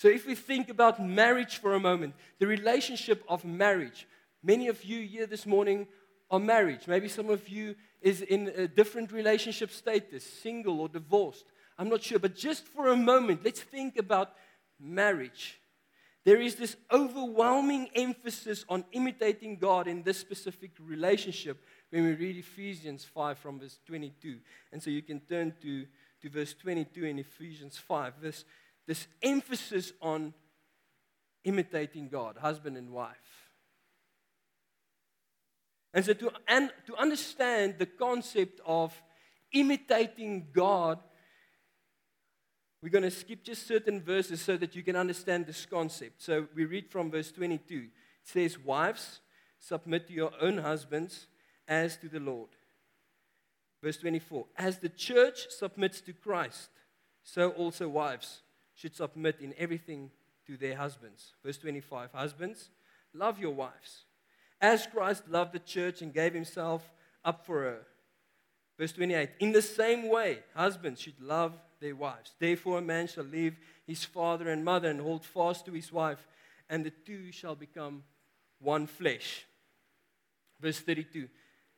So, 0.01 0.09
if 0.09 0.27
we 0.27 0.35
think 0.35 0.71
about 0.71 1.05
marriage 1.05 1.59
for 1.59 1.75
a 1.75 1.79
moment, 1.79 2.15
the 2.39 2.47
relationship 2.47 3.23
of 3.29 3.45
marriage, 3.45 4.09
many 4.43 4.69
of 4.69 4.83
you 4.83 5.07
here 5.07 5.27
this 5.27 5.45
morning 5.45 5.87
are 6.31 6.41
married. 6.41 6.89
Maybe 6.89 7.07
some 7.07 7.29
of 7.29 7.47
you 7.51 7.75
is 8.01 8.23
in 8.23 8.51
a 8.57 8.67
different 8.67 9.13
relationship 9.13 9.71
status, 9.71 10.25
single 10.25 10.81
or 10.81 10.89
divorced. 10.89 11.53
I'm 11.77 11.91
not 11.91 12.03
sure. 12.03 12.19
But 12.19 12.35
just 12.35 12.67
for 12.67 12.89
a 12.89 12.97
moment, 12.97 13.45
let's 13.45 13.61
think 13.61 13.99
about 13.99 14.33
marriage. 14.81 15.61
There 16.25 16.41
is 16.41 16.55
this 16.55 16.77
overwhelming 16.91 17.91
emphasis 17.95 18.65
on 18.71 18.87
imitating 18.93 19.59
God 19.59 19.87
in 19.87 20.03
this 20.03 20.17
specific 20.17 20.71
relationship 20.81 21.63
when 21.91 22.05
we 22.05 22.15
read 22.15 22.39
Ephesians 22.39 23.05
5 23.05 23.37
from 23.37 23.61
verse 23.61 23.79
22. 23.85 24.39
And 24.73 24.83
so 24.83 24.89
you 24.89 25.03
can 25.03 25.21
turn 25.21 25.53
to, 25.61 25.85
to 26.23 26.31
verse 26.31 26.55
22 26.55 27.05
in 27.05 27.19
Ephesians 27.19 27.77
5. 27.77 28.15
This, 28.23 28.47
this 28.87 29.07
emphasis 29.23 29.93
on 30.01 30.35
imitating 31.45 32.09
God, 32.09 32.37
husband 32.37 32.77
and 32.77 32.91
wife. 32.91 33.17
And 35.93 36.05
so, 36.05 36.13
to, 36.13 36.31
and, 36.47 36.71
to 36.87 36.97
understand 36.97 37.77
the 37.79 37.87
concept 37.87 38.61
of 38.65 38.95
imitating 39.53 40.49
God, 40.53 41.01
we're 42.83 42.91
going 42.91 43.03
to 43.03 43.11
skip 43.11 43.43
just 43.43 43.67
certain 43.67 44.01
verses 44.01 44.41
so 44.41 44.57
that 44.57 44.77
you 44.77 44.83
can 44.83 44.97
understand 44.97 45.47
this 45.47 45.67
concept. 45.67 46.23
So, 46.23 46.47
we 46.55 46.65
read 46.65 46.91
from 46.91 47.11
verse 47.11 47.33
22. 47.33 47.75
It 47.75 47.91
says, 48.23 48.59
Wives, 48.59 49.21
submit 49.59 50.07
to 50.07 50.13
your 50.13 50.33
own 50.41 50.59
husbands 50.59 51.27
as 51.67 51.97
to 51.99 52.09
the 52.09 52.21
Lord. 52.21 52.51
Verse 53.83 53.97
24, 53.97 54.47
As 54.57 54.79
the 54.79 54.89
church 54.89 55.47
submits 55.49 56.01
to 56.03 56.13
Christ, 56.13 56.71
so 57.23 57.51
also 57.51 57.89
wives 57.89 58.43
should 58.81 58.97
submit 58.97 59.37
in 59.41 59.55
everything 59.59 60.11
to 60.47 60.57
their 60.57 60.77
husbands. 60.77 61.35
Verse 61.45 61.59
25 61.59 62.13
Husbands, 62.13 62.71
love 63.13 63.39
your 63.39 63.53
wives, 63.53 64.05
as 64.61 64.87
Christ 64.87 65.25
loved 65.29 65.53
the 65.53 65.59
church 65.59 66.01
and 66.01 66.15
gave 66.15 66.33
himself 66.33 66.83
up 67.25 67.45
for 67.45 67.61
her. 67.61 67.81
Verse 68.79 68.93
28 68.93 69.31
In 69.41 69.53
the 69.53 69.63
same 69.63 70.09
way, 70.09 70.39
husbands 70.55 71.01
should 71.01 71.21
love 71.21 71.53
their 71.81 71.95
wives. 71.95 72.35
Therefore, 72.39 72.79
a 72.79 72.83
man 72.83 73.07
shall 73.07 73.25
leave 73.25 73.59
his 73.87 74.05
father 74.05 74.49
and 74.49 74.65
mother 74.65 74.89
and 74.89 75.01
hold 75.01 75.25
fast 75.25 75.67
to 75.67 75.73
his 75.73 75.93
wife, 75.93 76.27
and 76.69 76.85
the 76.85 76.91
two 76.91 77.33
shall 77.33 77.55
become 77.55 78.03
one 78.61 78.87
flesh. 78.87 79.45
Verse 80.59 80.81
32 80.81 81.29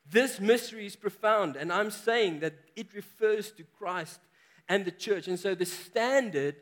This 0.09 0.39
mystery 0.39 0.87
is 0.87 0.95
profound, 0.95 1.57
and 1.57 1.73
I'm 1.73 1.91
saying 1.91 2.41
that 2.41 2.55
it 2.77 2.95
refers 2.95 3.51
to 3.53 3.65
Christ 3.65 4.21
and 4.69 4.85
the 4.85 4.93
church. 4.93 5.27
And 5.27 5.39
so 5.39 5.55
the 5.55 5.67
standard, 5.67 6.57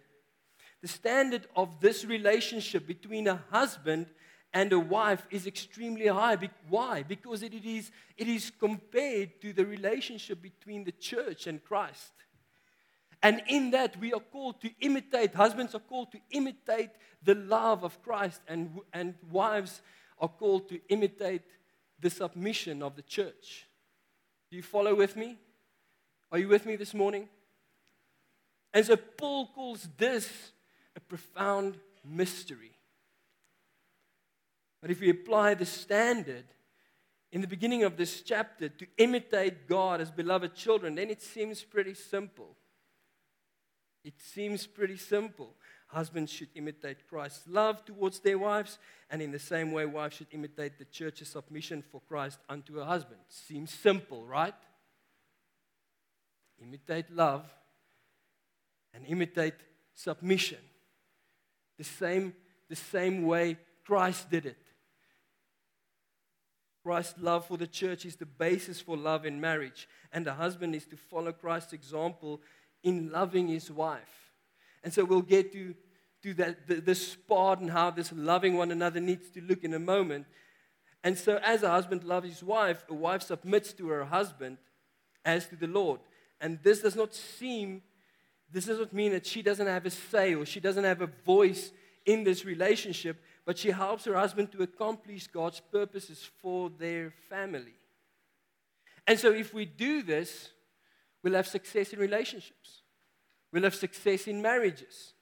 the 0.82 0.88
standard 0.88 1.46
of 1.54 1.80
this 1.80 2.04
relationship 2.04 2.86
between 2.86 3.28
a 3.28 3.42
husband 3.50 4.06
and 4.52 4.72
a 4.72 4.78
wife 4.78 5.26
is 5.30 5.46
extremely 5.46 6.06
high. 6.06 6.36
Why? 6.68 7.02
Because 7.02 7.42
it 7.42 7.54
is, 7.54 7.90
it 8.16 8.28
is 8.28 8.50
compared 8.58 9.40
to 9.42 9.52
the 9.52 9.64
relationship 9.64 10.42
between 10.42 10.84
the 10.84 10.92
church 10.92 11.46
and 11.46 11.62
Christ. 11.62 12.12
And 13.22 13.42
in 13.48 13.70
that, 13.72 13.98
we 14.00 14.12
are 14.12 14.20
called 14.20 14.60
to 14.62 14.70
imitate, 14.80 15.34
husbands 15.34 15.74
are 15.74 15.80
called 15.80 16.10
to 16.12 16.18
imitate 16.30 16.90
the 17.22 17.34
love 17.34 17.84
of 17.84 18.02
Christ, 18.02 18.40
and, 18.48 18.80
and 18.94 19.14
wives 19.30 19.82
are 20.18 20.28
called 20.28 20.68
to 20.70 20.80
imitate 20.88 21.42
the 22.00 22.08
submission 22.08 22.82
of 22.82 22.96
the 22.96 23.02
church. 23.02 23.66
Do 24.50 24.56
you 24.56 24.62
follow 24.62 24.94
with 24.94 25.16
me? 25.16 25.36
Are 26.32 26.38
you 26.38 26.48
with 26.48 26.64
me 26.64 26.76
this 26.76 26.94
morning? 26.94 27.28
And 28.72 28.86
so 28.86 28.96
Paul 28.96 29.48
calls 29.54 29.88
this 29.98 30.52
a 30.96 31.00
profound 31.00 31.78
mystery. 32.04 32.72
But 34.80 34.90
if 34.90 35.00
we 35.00 35.10
apply 35.10 35.54
the 35.54 35.66
standard 35.66 36.44
in 37.32 37.40
the 37.40 37.46
beginning 37.46 37.84
of 37.84 37.96
this 37.96 38.22
chapter 38.22 38.68
to 38.68 38.86
imitate 38.98 39.68
God 39.68 40.00
as 40.00 40.10
beloved 40.10 40.54
children, 40.54 40.94
then 40.94 41.10
it 41.10 41.22
seems 41.22 41.62
pretty 41.62 41.94
simple. 41.94 42.56
It 44.04 44.14
seems 44.18 44.66
pretty 44.66 44.96
simple. 44.96 45.54
Husbands 45.88 46.32
should 46.32 46.48
imitate 46.54 47.06
Christ's 47.08 47.46
love 47.48 47.84
towards 47.84 48.20
their 48.20 48.38
wives, 48.38 48.78
and 49.10 49.20
in 49.20 49.32
the 49.32 49.38
same 49.38 49.72
way, 49.72 49.86
wives 49.86 50.16
should 50.16 50.28
imitate 50.30 50.78
the 50.78 50.84
church's 50.84 51.28
submission 51.28 51.82
for 51.82 52.00
Christ 52.08 52.38
unto 52.48 52.76
her 52.76 52.84
husband. 52.84 53.20
Seems 53.28 53.72
simple, 53.72 54.24
right? 54.24 54.54
Imitate 56.62 57.10
love 57.10 57.52
and 58.94 59.04
imitate 59.06 59.54
submission. 59.94 60.58
The 61.80 61.84
same, 61.84 62.34
the 62.68 62.76
same 62.76 63.22
way 63.22 63.56
Christ 63.86 64.28
did 64.28 64.44
it. 64.44 64.62
Christ's 66.82 67.18
love 67.18 67.46
for 67.46 67.56
the 67.56 67.66
church 67.66 68.04
is 68.04 68.16
the 68.16 68.26
basis 68.26 68.82
for 68.82 68.98
love 68.98 69.24
in 69.24 69.40
marriage, 69.40 69.88
and 70.12 70.26
the 70.26 70.34
husband 70.34 70.74
is 70.74 70.84
to 70.88 70.96
follow 70.98 71.32
Christ's 71.32 71.72
example 71.72 72.42
in 72.82 73.10
loving 73.10 73.48
his 73.48 73.70
wife. 73.70 74.34
And 74.84 74.92
so 74.92 75.06
we'll 75.06 75.22
get 75.22 75.54
to, 75.54 75.74
to 76.22 76.34
that, 76.34 76.66
the, 76.66 76.82
this 76.82 77.16
part 77.16 77.60
and 77.60 77.70
how 77.70 77.90
this 77.90 78.12
loving 78.12 78.58
one 78.58 78.70
another 78.70 79.00
needs 79.00 79.30
to 79.30 79.40
look 79.40 79.64
in 79.64 79.72
a 79.72 79.78
moment. 79.78 80.26
And 81.02 81.16
so, 81.16 81.40
as 81.42 81.62
a 81.62 81.70
husband 81.70 82.04
loves 82.04 82.28
his 82.28 82.42
wife, 82.42 82.84
a 82.90 82.94
wife 82.94 83.22
submits 83.22 83.72
to 83.72 83.88
her 83.88 84.04
husband 84.04 84.58
as 85.24 85.46
to 85.46 85.56
the 85.56 85.66
Lord. 85.66 86.00
And 86.42 86.58
this 86.62 86.82
does 86.82 86.94
not 86.94 87.14
seem, 87.14 87.80
this 88.52 88.66
does 88.66 88.78
not 88.78 88.92
mean 88.92 89.12
that 89.12 89.26
she 89.26 89.42
doesn't 89.42 89.66
have 89.66 89.86
a 89.86 89.90
say 89.90 90.34
or 90.34 90.44
she 90.44 90.60
doesn't 90.60 90.84
have 90.84 91.00
a 91.00 91.06
voice 91.06 91.72
in 92.06 92.24
this 92.24 92.44
relationship, 92.44 93.22
but 93.44 93.58
she 93.58 93.70
helps 93.70 94.04
her 94.04 94.14
husband 94.14 94.52
to 94.52 94.62
accomplish 94.62 95.26
God's 95.26 95.60
purposes 95.60 96.28
for 96.40 96.70
their 96.70 97.12
family. 97.28 97.74
And 99.06 99.18
so, 99.18 99.32
if 99.32 99.52
we 99.54 99.64
do 99.64 100.02
this, 100.02 100.50
we'll 101.22 101.34
have 101.34 101.46
success 101.46 101.92
in 101.92 101.98
relationships, 101.98 102.82
we'll 103.52 103.64
have 103.64 103.74
success 103.74 104.26
in 104.26 104.42
marriages. 104.42 105.14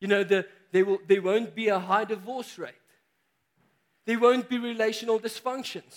You 0.00 0.08
know, 0.08 0.24
the, 0.24 0.46
there, 0.72 0.84
will, 0.84 0.98
there 1.06 1.22
won't 1.22 1.54
be 1.54 1.68
a 1.68 1.78
high 1.78 2.04
divorce 2.04 2.58
rate, 2.58 2.74
there 4.04 4.18
won't 4.18 4.48
be 4.48 4.58
relational 4.58 5.18
dysfunctions. 5.18 5.96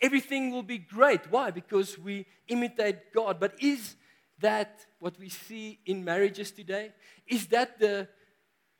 Everything 0.00 0.52
will 0.52 0.62
be 0.62 0.78
great. 0.78 1.28
Why? 1.28 1.50
Because 1.50 1.98
we 1.98 2.24
imitate 2.46 3.12
God. 3.12 3.40
But 3.40 3.60
is 3.60 3.96
that 4.40 4.86
what 5.00 5.18
we 5.18 5.28
see 5.28 5.78
in 5.86 6.04
marriages 6.04 6.50
today? 6.50 6.92
Is 7.26 7.46
that 7.48 7.78
the, 7.78 8.08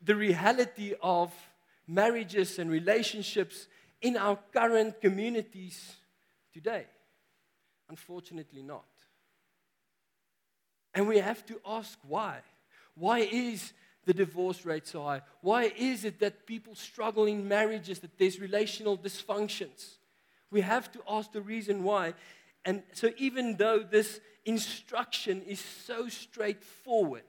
the 0.01 0.15
reality 0.15 0.93
of 1.01 1.33
marriages 1.87 2.59
and 2.59 2.69
relationships 2.69 3.67
in 4.01 4.17
our 4.17 4.37
current 4.53 5.01
communities 5.01 5.95
today? 6.53 6.85
Unfortunately, 7.89 8.61
not. 8.61 8.85
And 10.93 11.07
we 11.07 11.17
have 11.17 11.45
to 11.47 11.59
ask 11.65 11.97
why. 12.07 12.39
Why 12.95 13.19
is 13.19 13.73
the 14.05 14.13
divorce 14.13 14.65
rate 14.65 14.87
so 14.87 15.03
high? 15.03 15.21
Why 15.41 15.71
is 15.77 16.05
it 16.05 16.19
that 16.19 16.45
people 16.45 16.75
struggle 16.75 17.25
in 17.25 17.47
marriages, 17.47 17.99
that 17.99 18.17
there's 18.17 18.39
relational 18.39 18.97
dysfunctions? 18.97 19.97
We 20.51 20.61
have 20.61 20.91
to 20.93 20.99
ask 21.07 21.31
the 21.31 21.41
reason 21.41 21.83
why. 21.83 22.13
And 22.65 22.83
so, 22.93 23.11
even 23.17 23.55
though 23.57 23.79
this 23.79 24.19
instruction 24.45 25.41
is 25.43 25.59
so 25.59 26.07
straightforward, 26.09 27.23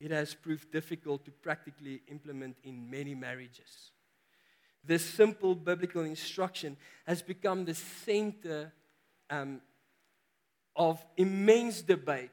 it 0.00 0.10
has 0.10 0.34
proved 0.34 0.70
difficult 0.70 1.24
to 1.24 1.30
practically 1.30 2.02
implement 2.08 2.56
in 2.64 2.90
many 2.90 3.14
marriages. 3.14 3.92
This 4.86 5.04
simple 5.04 5.54
biblical 5.54 6.02
instruction 6.02 6.76
has 7.06 7.22
become 7.22 7.64
the 7.64 7.74
center 7.74 8.72
um, 9.30 9.62
of 10.76 11.04
immense 11.16 11.80
debate 11.80 12.30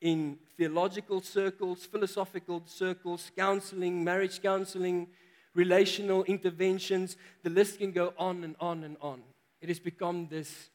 in 0.00 0.38
theological 0.56 1.20
circles, 1.20 1.84
philosophical 1.84 2.62
circles, 2.66 3.30
counseling, 3.36 4.02
marriage 4.02 4.40
counseling, 4.40 5.08
relational 5.54 6.24
interventions. 6.24 7.16
The 7.42 7.50
list 7.50 7.78
can 7.78 7.92
go 7.92 8.14
on 8.18 8.44
and 8.44 8.56
on 8.60 8.84
and 8.84 8.96
on. 9.00 9.22
It 9.60 9.68
has 9.68 9.80
become 9.80 10.28
this 10.28 10.70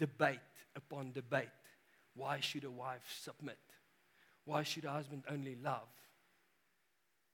debate 0.00 0.40
upon 0.74 1.12
debate. 1.12 1.48
Why 2.16 2.40
should 2.40 2.64
a 2.64 2.70
wife 2.70 3.04
submit? 3.22 3.58
Why 4.44 4.64
should 4.64 4.84
a 4.84 4.90
husband 4.90 5.22
only 5.30 5.56
love? 5.62 5.88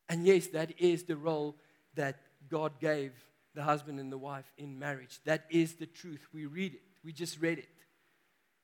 And 0.09 0.27
yes, 0.27 0.49
that 0.49 0.79
is 0.79 1.05
the 1.05 1.17
role 1.17 1.57
that 1.95 2.21
God 2.51 2.79
gave 2.79 3.13
the 3.55 3.63
husband 3.63 3.99
and 3.99 4.13
the 4.13 4.19
wife 4.19 4.53
in 4.59 4.79
marriage. 4.79 5.19
That 5.25 5.47
is 5.49 5.75
the 5.75 5.87
truth. 5.87 6.27
We 6.35 6.45
read 6.45 6.75
it, 6.75 6.83
we 7.03 7.13
just 7.13 7.41
read 7.41 7.59
it. 7.59 7.69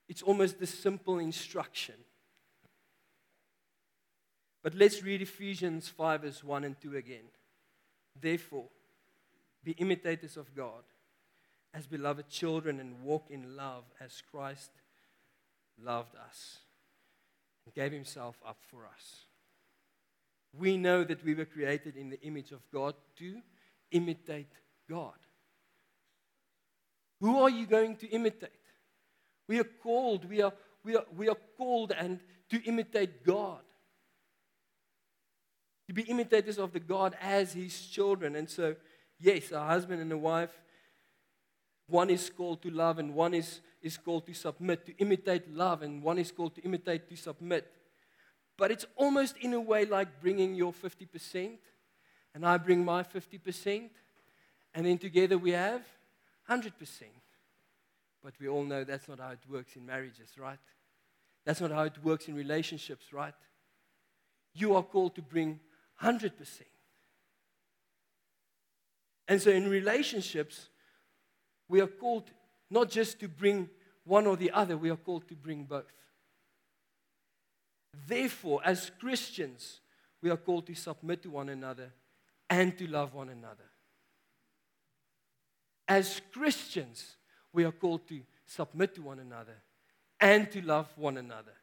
It's 0.08 0.22
almost 0.22 0.60
the 0.60 0.66
simple 0.66 1.18
instruction. 1.18 1.94
But 4.62 4.74
let's 4.74 5.02
read 5.02 5.22
Ephesians 5.22 5.88
5, 5.88 6.22
verse 6.22 6.44
1 6.44 6.64
and 6.64 6.80
2 6.80 6.96
again. 6.96 7.24
Therefore, 8.20 8.66
be 9.64 9.72
imitators 9.72 10.36
of 10.36 10.54
God 10.54 10.82
as 11.74 11.86
beloved 11.86 12.28
children 12.28 12.80
and 12.80 13.02
walk 13.02 13.26
in 13.30 13.56
love 13.56 13.84
as 14.00 14.22
Christ 14.30 14.70
loved 15.82 16.14
us 16.16 16.58
and 17.64 17.74
gave 17.74 17.92
himself 17.92 18.36
up 18.46 18.58
for 18.70 18.86
us. 18.86 19.26
We 20.56 20.76
know 20.76 21.02
that 21.04 21.24
we 21.24 21.34
were 21.34 21.46
created 21.46 21.96
in 21.96 22.10
the 22.10 22.20
image 22.20 22.52
of 22.52 22.60
God 22.70 22.94
to 23.16 23.40
imitate 23.90 24.52
God. 24.88 25.14
Who 27.20 27.40
are 27.40 27.50
you 27.50 27.66
going 27.66 27.96
to 27.96 28.08
imitate? 28.08 28.50
We 29.48 29.58
are 29.60 29.64
called, 29.64 30.28
we 30.28 30.42
are, 30.42 30.52
we 30.84 30.96
are, 30.96 31.04
we 31.16 31.28
are 31.28 31.36
called 31.56 31.92
and 31.92 32.20
to 32.50 32.62
imitate 32.64 33.24
God. 33.24 33.60
To 35.88 35.94
be 35.94 36.02
imitators 36.02 36.58
of 36.58 36.72
the 36.72 36.80
God 36.80 37.16
as 37.20 37.52
his 37.52 37.86
children. 37.86 38.36
And 38.36 38.48
so, 38.48 38.76
yes, 39.18 39.52
a 39.52 39.60
husband 39.60 40.00
and 40.02 40.12
a 40.12 40.18
wife, 40.18 40.50
one 41.88 42.10
is 42.10 42.30
called 42.30 42.62
to 42.62 42.70
love 42.70 42.98
and 42.98 43.14
one 43.14 43.34
is, 43.34 43.60
is 43.82 43.96
called 43.96 44.26
to 44.26 44.34
submit, 44.34 44.86
to 44.86 44.96
imitate 44.98 45.52
love, 45.54 45.82
and 45.82 46.02
one 46.02 46.18
is 46.18 46.30
called 46.30 46.54
to 46.54 46.62
imitate 46.62 47.08
to 47.08 47.16
submit. 47.16 47.70
But 48.56 48.70
it's 48.70 48.86
almost 48.96 49.36
in 49.38 49.54
a 49.54 49.60
way 49.60 49.84
like 49.84 50.20
bringing 50.20 50.54
your 50.54 50.72
50%, 50.72 51.58
and 52.34 52.46
I 52.46 52.56
bring 52.58 52.84
my 52.84 53.02
50%, 53.02 53.90
and 54.74 54.86
then 54.86 54.98
together 54.98 55.36
we 55.36 55.50
have 55.50 55.82
100%. 56.48 56.72
But 58.22 58.34
we 58.40 58.48
all 58.48 58.64
know 58.64 58.84
that's 58.84 59.08
not 59.08 59.18
how 59.18 59.30
it 59.30 59.40
works 59.50 59.74
in 59.76 59.84
marriages, 59.84 60.30
right? 60.38 60.58
That's 61.44 61.60
not 61.60 61.72
how 61.72 61.82
it 61.82 62.02
works 62.02 62.28
in 62.28 62.34
relationships, 62.34 63.12
right? 63.12 63.34
You 64.54 64.76
are 64.76 64.82
called 64.82 65.16
to 65.16 65.22
bring 65.22 65.58
100%. 66.00 66.30
And 69.28 69.40
so 69.40 69.50
in 69.50 69.68
relationships, 69.68 70.68
we 71.72 71.80
are 71.80 71.86
called 71.86 72.30
not 72.70 72.90
just 72.90 73.18
to 73.18 73.28
bring 73.28 73.66
one 74.04 74.26
or 74.26 74.36
the 74.36 74.50
other, 74.50 74.76
we 74.76 74.90
are 74.90 74.96
called 74.96 75.26
to 75.28 75.34
bring 75.34 75.64
both. 75.64 75.90
Therefore, 78.06 78.60
as 78.62 78.90
Christians, 79.00 79.80
we 80.20 80.28
are 80.28 80.36
called 80.36 80.66
to 80.66 80.74
submit 80.74 81.22
to 81.22 81.30
one 81.30 81.48
another 81.48 81.90
and 82.50 82.76
to 82.76 82.86
love 82.86 83.14
one 83.14 83.30
another. 83.30 83.64
As 85.88 86.20
Christians, 86.30 87.16
we 87.54 87.64
are 87.64 87.72
called 87.72 88.06
to 88.08 88.20
submit 88.44 88.94
to 88.96 89.00
one 89.00 89.20
another 89.20 89.56
and 90.20 90.50
to 90.50 90.60
love 90.60 90.88
one 90.96 91.16
another. 91.16 91.54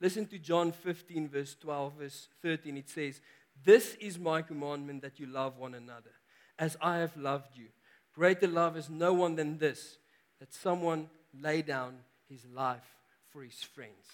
Listen 0.00 0.26
to 0.26 0.38
John 0.40 0.72
15, 0.72 1.28
verse 1.28 1.54
12, 1.60 1.92
verse 2.00 2.28
13. 2.42 2.78
It 2.78 2.90
says, 2.90 3.20
This 3.64 3.94
is 4.00 4.18
my 4.18 4.42
commandment 4.42 5.02
that 5.02 5.20
you 5.20 5.26
love 5.26 5.56
one 5.56 5.74
another, 5.74 6.10
as 6.58 6.76
I 6.80 6.96
have 6.96 7.16
loved 7.16 7.56
you. 7.56 7.68
Greater 8.14 8.46
love 8.46 8.76
is 8.76 8.90
no 8.90 9.12
one 9.12 9.36
than 9.36 9.58
this, 9.58 9.98
that 10.38 10.52
someone 10.52 11.08
lay 11.40 11.62
down 11.62 11.94
his 12.28 12.44
life 12.54 12.84
for 13.30 13.42
his 13.42 13.62
friends. 13.62 14.06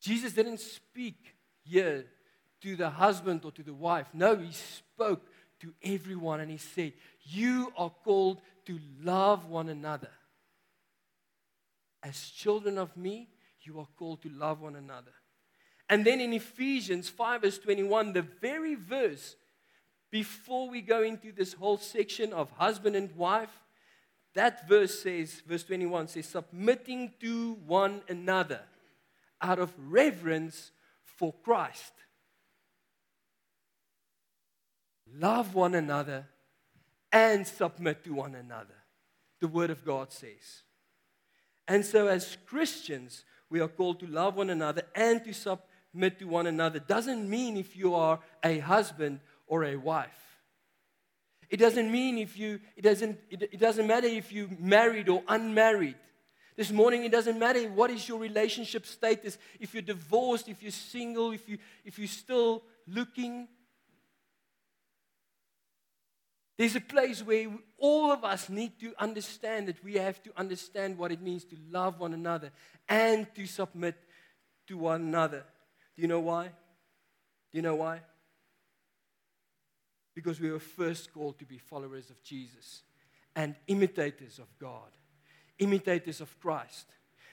Jesus 0.00 0.32
didn't 0.32 0.60
speak 0.60 1.36
here 1.62 2.06
to 2.62 2.76
the 2.76 2.90
husband 2.90 3.44
or 3.44 3.52
to 3.52 3.62
the 3.62 3.74
wife. 3.74 4.08
No, 4.12 4.36
he 4.36 4.52
spoke 4.52 5.22
to 5.60 5.72
everyone 5.82 6.40
and 6.40 6.50
he 6.50 6.56
said, 6.56 6.92
You 7.24 7.72
are 7.76 7.92
called 8.04 8.40
to 8.66 8.78
love 9.02 9.46
one 9.46 9.68
another. 9.68 10.10
As 12.02 12.30
children 12.30 12.78
of 12.78 12.96
me, 12.96 13.28
you 13.62 13.78
are 13.78 13.86
called 13.96 14.22
to 14.22 14.28
love 14.28 14.60
one 14.60 14.74
another. 14.74 15.12
And 15.88 16.04
then 16.04 16.20
in 16.20 16.32
Ephesians 16.32 17.08
5, 17.08 17.42
verse 17.42 17.58
21, 17.58 18.12
the 18.12 18.22
very 18.22 18.74
verse 18.74 19.36
before 20.12 20.68
we 20.68 20.82
go 20.82 21.02
into 21.02 21.32
this 21.32 21.54
whole 21.54 21.78
section 21.78 22.34
of 22.34 22.50
husband 22.52 22.94
and 22.94 23.10
wife, 23.16 23.62
that 24.34 24.68
verse 24.68 25.02
says, 25.02 25.42
verse 25.46 25.64
21 25.64 26.08
says, 26.08 26.26
submitting 26.26 27.14
to 27.20 27.54
one 27.66 28.02
another 28.08 28.60
out 29.40 29.58
of 29.58 29.72
reverence 29.78 30.70
for 31.02 31.32
Christ. 31.42 31.92
Love 35.14 35.54
one 35.54 35.74
another 35.74 36.26
and 37.10 37.46
submit 37.46 38.04
to 38.04 38.12
one 38.12 38.34
another, 38.34 38.74
the 39.40 39.48
Word 39.48 39.70
of 39.70 39.84
God 39.84 40.12
says. 40.12 40.62
And 41.66 41.84
so, 41.84 42.06
as 42.06 42.36
Christians, 42.46 43.24
we 43.48 43.60
are 43.60 43.68
called 43.68 44.00
to 44.00 44.06
love 44.06 44.36
one 44.36 44.50
another 44.50 44.82
and 44.94 45.24
to 45.24 45.32
submit 45.32 46.18
to 46.18 46.24
one 46.26 46.46
another. 46.46 46.80
Doesn't 46.80 47.28
mean 47.28 47.56
if 47.56 47.76
you 47.76 47.94
are 47.94 48.20
a 48.42 48.58
husband 48.58 49.20
or 49.52 49.64
a 49.64 49.76
wife. 49.76 50.08
It 51.50 51.58
doesn't 51.58 51.92
mean 51.92 52.16
if 52.16 52.38
you, 52.38 52.58
it 52.74 52.80
doesn't, 52.80 53.18
it, 53.28 53.42
it 53.52 53.60
doesn't 53.60 53.86
matter 53.86 54.06
if 54.06 54.32
you 54.32 54.48
married 54.58 55.10
or 55.10 55.22
unmarried. 55.28 55.96
This 56.56 56.70
morning, 56.70 57.04
it 57.04 57.12
doesn't 57.12 57.38
matter 57.38 57.60
what 57.68 57.90
is 57.90 58.08
your 58.08 58.18
relationship 58.18 58.86
status, 58.86 59.36
if 59.60 59.74
you're 59.74 59.82
divorced, 59.82 60.48
if 60.48 60.62
you're 60.62 60.72
single, 60.72 61.32
if, 61.32 61.46
you, 61.50 61.58
if 61.84 61.98
you're 61.98 62.08
still 62.08 62.62
looking. 62.88 63.46
There's 66.56 66.76
a 66.76 66.80
place 66.80 67.22
where 67.22 67.48
all 67.76 68.10
of 68.10 68.24
us 68.24 68.48
need 68.48 68.80
to 68.80 68.94
understand 68.98 69.68
that 69.68 69.84
we 69.84 69.96
have 69.96 70.22
to 70.22 70.30
understand 70.34 70.96
what 70.96 71.12
it 71.12 71.20
means 71.20 71.44
to 71.44 71.56
love 71.70 72.00
one 72.00 72.14
another 72.14 72.52
and 72.88 73.26
to 73.34 73.44
submit 73.44 73.96
to 74.68 74.78
one 74.78 75.02
another. 75.02 75.44
Do 75.94 76.00
you 76.00 76.08
know 76.08 76.20
why? 76.20 76.44
Do 76.46 77.58
you 77.58 77.60
know 77.60 77.74
why? 77.74 78.00
Because 80.14 80.40
we 80.40 80.50
were 80.50 80.58
first 80.58 81.12
called 81.12 81.38
to 81.38 81.46
be 81.46 81.58
followers 81.58 82.10
of 82.10 82.22
Jesus 82.22 82.82
and 83.34 83.54
imitators 83.66 84.38
of 84.38 84.46
God, 84.58 84.90
imitators 85.58 86.20
of 86.20 86.38
Christ. 86.40 86.86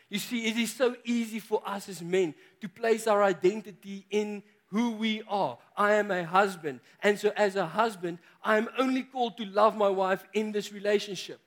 You 0.10 0.20
see, 0.20 0.48
it 0.48 0.58
is 0.58 0.74
so 0.74 0.96
easy 1.06 1.40
for 1.40 1.62
us 1.66 1.90
as 1.90 2.02
men 2.02 2.34
to 2.62 2.70
place 2.70 3.06
our 3.06 3.22
identity 3.22 4.06
in 4.10 4.44
who 4.68 4.92
we 4.92 5.22
are. 5.28 5.58
I 5.76 5.94
am 5.94 6.12
a 6.12 6.24
husband. 6.24 6.80
And 7.02 7.20
so, 7.20 7.32
as 7.36 7.56
a 7.56 7.66
husband, 7.66 8.20
I 8.44 8.58
am 8.58 8.70
only 8.78 9.04
called 9.04 9.38
to 9.38 9.46
love 9.46 9.76
my 9.76 9.90
wife 9.90 10.24
in 10.34 10.52
this 10.52 10.72
relationship. 10.72 11.40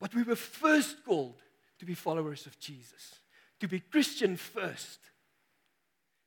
But 0.00 0.14
we 0.14 0.24
were 0.24 0.36
first 0.36 1.04
called 1.04 1.40
to 1.78 1.84
be 1.84 1.94
followers 1.94 2.46
of 2.46 2.58
Jesus, 2.58 3.20
to 3.60 3.68
be 3.68 3.78
Christian 3.78 4.36
first. 4.36 4.98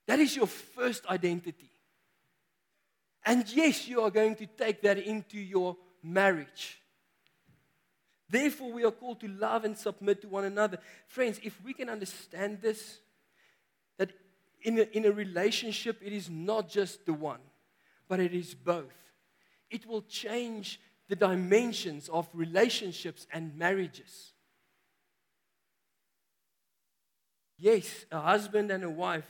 That 0.08 0.20
is 0.20 0.36
your 0.36 0.48
first 0.48 1.06
identity. 1.08 1.72
And 3.26 3.52
yes, 3.52 3.88
you 3.88 4.02
are 4.02 4.12
going 4.12 4.36
to 4.36 4.46
take 4.46 4.82
that 4.84 5.00
into 5.00 5.40
your 5.40 5.78
marriage. 6.04 6.80
Therefore, 8.30 8.72
we 8.72 8.84
are 8.84 8.92
called 8.92 9.20
to 9.22 9.28
love 9.28 9.66
and 9.66 9.78
submit 9.78 10.22
to 10.22 10.28
one 10.28 10.46
another. 10.46 10.80
Friends, 11.08 11.40
if 11.44 11.60
we 11.64 11.74
can 11.74 11.90
understand 11.90 12.60
this, 12.62 13.00
that 13.98 14.12
in 14.62 14.80
a, 14.80 14.84
in 14.96 15.06
a 15.06 15.12
relationship, 15.12 16.02
it 16.04 16.14
is 16.14 16.30
not 16.30 16.70
just 16.70 17.06
the 17.06 17.14
one, 17.14 17.40
but 18.08 18.20
it 18.20 18.34
is 18.34 18.54
both. 18.54 18.94
It 19.70 19.86
will 19.88 20.04
change 20.04 20.80
the 21.08 21.16
dimensions 21.16 22.10
of 22.10 22.28
relationships 22.34 23.28
and 23.32 23.56
marriages. 23.58 24.34
Yes, 27.58 28.06
a 28.12 28.20
husband 28.20 28.70
and 28.72 28.84
a 28.84 28.90
wife 28.90 29.30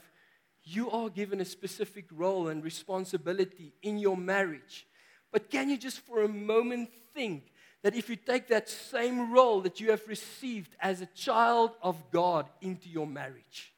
you 0.66 0.90
are 0.90 1.10
given 1.10 1.40
a 1.40 1.46
specific 1.46 2.06
role 2.12 2.48
and 2.48 2.64
responsibility 2.64 3.74
in 3.84 4.00
your 4.00 4.18
marriage. 4.18 4.88
But 5.32 5.52
can 5.52 5.70
you 5.70 5.78
just 5.78 6.00
for 6.00 6.24
a 6.24 6.28
moment 6.28 6.90
think 7.14 7.52
that 7.84 7.96
if 7.96 8.10
you 8.10 8.16
take 8.16 8.48
that 8.48 8.68
same 8.68 9.32
role 9.32 9.62
that 9.62 9.80
you 9.80 9.92
have 9.92 10.08
received 10.08 10.76
as 10.80 11.02
a 11.02 11.06
child 11.08 11.72
of 11.84 12.10
God 12.10 12.50
into 12.62 12.90
your 12.90 13.06
marriage, 13.06 13.74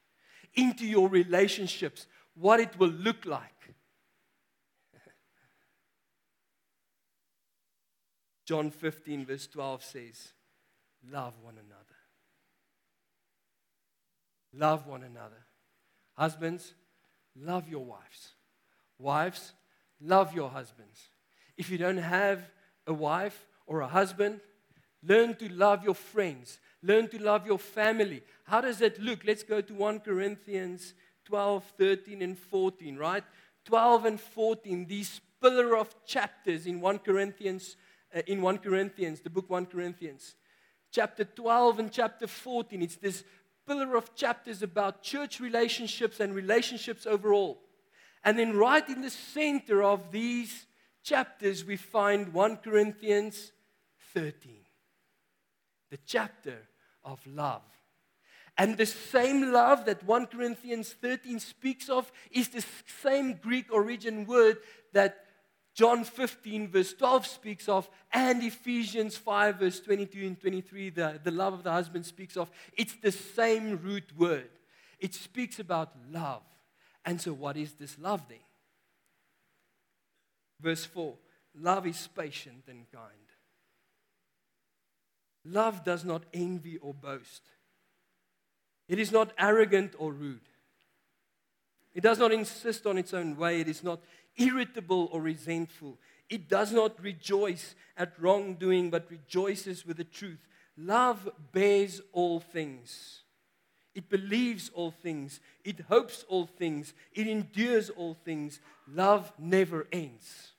into 0.56 0.86
your 0.86 1.10
relationships, 1.10 2.08
what 2.36 2.62
it 2.62 2.80
will 2.80 2.88
look 2.88 3.26
like? 3.26 3.76
John 8.46 8.72
15, 8.72 9.26
verse 9.26 9.48
12 9.48 9.84
says, 9.84 10.32
Love 11.12 11.34
one 11.42 11.56
another. 11.56 11.98
Love 14.54 14.88
one 14.88 15.04
another. 15.04 15.47
Husbands, 16.18 16.74
love 17.36 17.70
your 17.70 17.86
wives. 17.86 18.34
Wives, 18.98 19.54
love 20.02 20.34
your 20.34 20.50
husbands. 20.50 21.10
If 21.58 21.70
you 21.70 21.78
don't 21.78 21.98
have 21.98 22.50
a 22.86 22.94
wife 22.94 23.48
or 23.66 23.82
a 23.82 23.88
husband, 23.88 24.40
learn 25.04 25.36
to 25.36 25.50
love 25.50 25.84
your 25.84 25.94
friends. 25.94 26.60
Learn 26.82 27.08
to 27.10 27.22
love 27.22 27.46
your 27.46 27.60
family. 27.60 28.24
How 28.46 28.62
does 28.62 28.80
that 28.80 29.00
look? 29.00 29.20
Let's 29.26 29.44
go 29.44 29.62
to 29.62 29.74
1 29.74 30.00
Corinthians 30.00 30.94
12, 31.26 31.64
13, 31.78 32.22
and 32.22 32.38
14, 32.38 32.96
right? 32.96 33.24
12 33.66 34.06
and 34.06 34.22
14, 34.22 34.88
these 34.88 35.20
pillar 35.42 35.76
of 35.76 35.94
chapters 36.06 36.66
in 36.66 36.80
1 36.80 37.00
Corinthians, 37.00 37.76
uh, 38.16 38.22
in 38.28 38.42
1 38.42 38.60
Corinthians, 38.60 39.20
the 39.20 39.30
book 39.30 39.50
1 39.50 39.66
Corinthians. 39.66 40.36
Chapter 40.90 41.26
12 41.26 41.80
and 41.80 41.92
chapter 41.92 42.28
14, 42.28 42.82
it's 42.82 42.96
this 42.96 43.24
pillar 43.68 43.96
of 43.96 44.16
chapters 44.16 44.64
about 44.64 45.04
church 45.04 45.40
relationships 45.40 46.20
and 46.20 46.34
relationships 46.34 47.06
overall. 47.06 47.62
And 48.24 48.40
then, 48.40 48.58
right 48.58 48.88
in 48.90 49.02
the 49.02 49.10
center 49.10 49.84
of 49.84 50.12
these 50.12 50.66
chapters, 51.04 51.64
we 51.64 51.78
find 51.78 52.34
1 52.34 52.58
Corinthians 52.58 53.52
13, 54.14 54.56
the 55.92 56.00
chapter 56.06 56.58
of 57.04 57.26
love. 57.28 57.62
And 58.58 58.76
the 58.76 58.88
same 58.88 59.52
love 59.52 59.86
that 59.86 60.04
1 60.04 60.26
Corinthians 60.28 60.92
13 60.94 61.40
speaks 61.40 61.90
of 61.90 62.12
is 62.32 62.50
the 62.50 62.66
same 63.04 63.36
Greek 63.36 63.72
origin 63.72 64.26
word 64.26 64.58
that 64.94 65.27
John 65.78 66.04
15, 66.04 66.70
verse 66.70 66.92
12 66.96 67.28
speaks 67.28 67.70
of, 67.70 67.88
and 68.12 68.42
Ephesians 68.42 69.16
5, 69.16 69.60
verse 69.60 69.80
22 69.80 70.26
and 70.26 70.42
23, 70.42 70.90
the, 70.90 71.22
the 71.24 71.30
love 71.30 71.54
of 71.54 71.62
the 71.62 71.72
husband 71.72 72.04
speaks 72.04 72.36
of. 72.36 72.50
It's 72.76 72.96
the 72.96 73.12
same 73.12 73.80
root 73.84 74.12
word. 74.18 74.50
It 75.00 75.14
speaks 75.14 75.60
about 75.60 75.94
love. 76.12 76.42
And 77.06 77.22
so, 77.22 77.32
what 77.32 77.58
is 77.58 77.74
this 77.74 77.96
love 78.00 78.24
then? 78.28 78.40
Verse 80.60 80.84
4 80.84 81.14
Love 81.60 81.86
is 81.86 82.08
patient 82.08 82.64
and 82.68 82.92
kind. 82.92 83.12
Love 85.46 85.84
does 85.84 86.04
not 86.04 86.24
envy 86.34 86.78
or 86.78 86.96
boast. 86.96 87.44
It 88.90 88.98
is 88.98 89.12
not 89.12 89.32
arrogant 89.38 89.94
or 90.00 90.12
rude. 90.12 90.42
It 91.98 92.02
does 92.02 92.20
not 92.20 92.32
insist 92.32 92.86
on 92.86 93.00
its 93.00 93.12
own 93.12 93.38
way. 93.38 93.60
It 93.60 93.68
is 93.68 93.84
not 93.84 94.02
irritable 94.38 95.10
or 95.12 95.22
resentful. 95.22 95.98
It 96.30 96.50
does 96.50 96.72
not 96.72 97.02
rejoice 97.02 97.76
at 97.96 98.14
wrongdoing, 98.20 98.90
but 98.90 99.10
rejoices 99.10 99.86
with 99.86 99.98
the 99.98 100.04
truth. 100.04 100.48
Love 100.78 101.30
bears 101.52 102.02
all 102.12 102.40
things. 102.40 103.22
It 103.96 104.10
believes 104.10 104.70
all 104.74 104.92
things. 104.92 105.40
It 105.64 105.82
hopes 105.90 106.24
all 106.28 106.46
things. 106.46 106.94
It 107.14 107.28
endures 107.28 107.90
all 107.90 108.14
things. 108.14 108.60
Love 108.88 109.32
never 109.40 109.88
ends. 109.92 110.52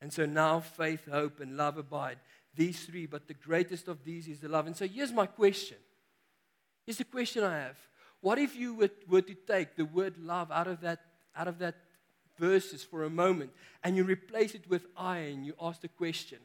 And 0.00 0.12
so 0.12 0.26
now 0.26 0.60
faith, 0.60 1.06
hope, 1.10 1.40
and 1.40 1.56
love 1.56 1.76
abide. 1.76 2.18
These 2.54 2.86
three, 2.86 3.06
but 3.06 3.28
the 3.28 3.34
greatest 3.34 3.86
of 3.86 4.02
these 4.04 4.26
is 4.26 4.40
the 4.40 4.48
love. 4.48 4.66
And 4.66 4.76
so 4.76 4.88
here's 4.88 5.12
my 5.12 5.26
question 5.26 5.76
Here's 6.84 6.98
a 6.98 7.04
question 7.04 7.44
I 7.44 7.58
have. 7.58 7.76
What 8.20 8.38
if 8.38 8.56
you 8.56 8.74
were, 8.74 8.90
were 9.06 9.22
to 9.22 9.34
take 9.34 9.76
the 9.76 9.84
word 9.84 10.18
love 10.18 10.50
out 10.50 10.66
of 10.66 10.80
that, 10.80 11.00
out 11.36 11.46
of 11.46 11.58
that 11.60 11.76
verses 12.40 12.82
for 12.82 13.04
a 13.04 13.10
moment 13.10 13.50
and 13.84 13.96
you 13.96 14.04
replace 14.04 14.54
it 14.54 14.68
with 14.68 14.86
I 14.96 15.18
and 15.18 15.44
you 15.46 15.54
ask 15.60 15.80
the 15.82 15.88
question, 15.88 16.38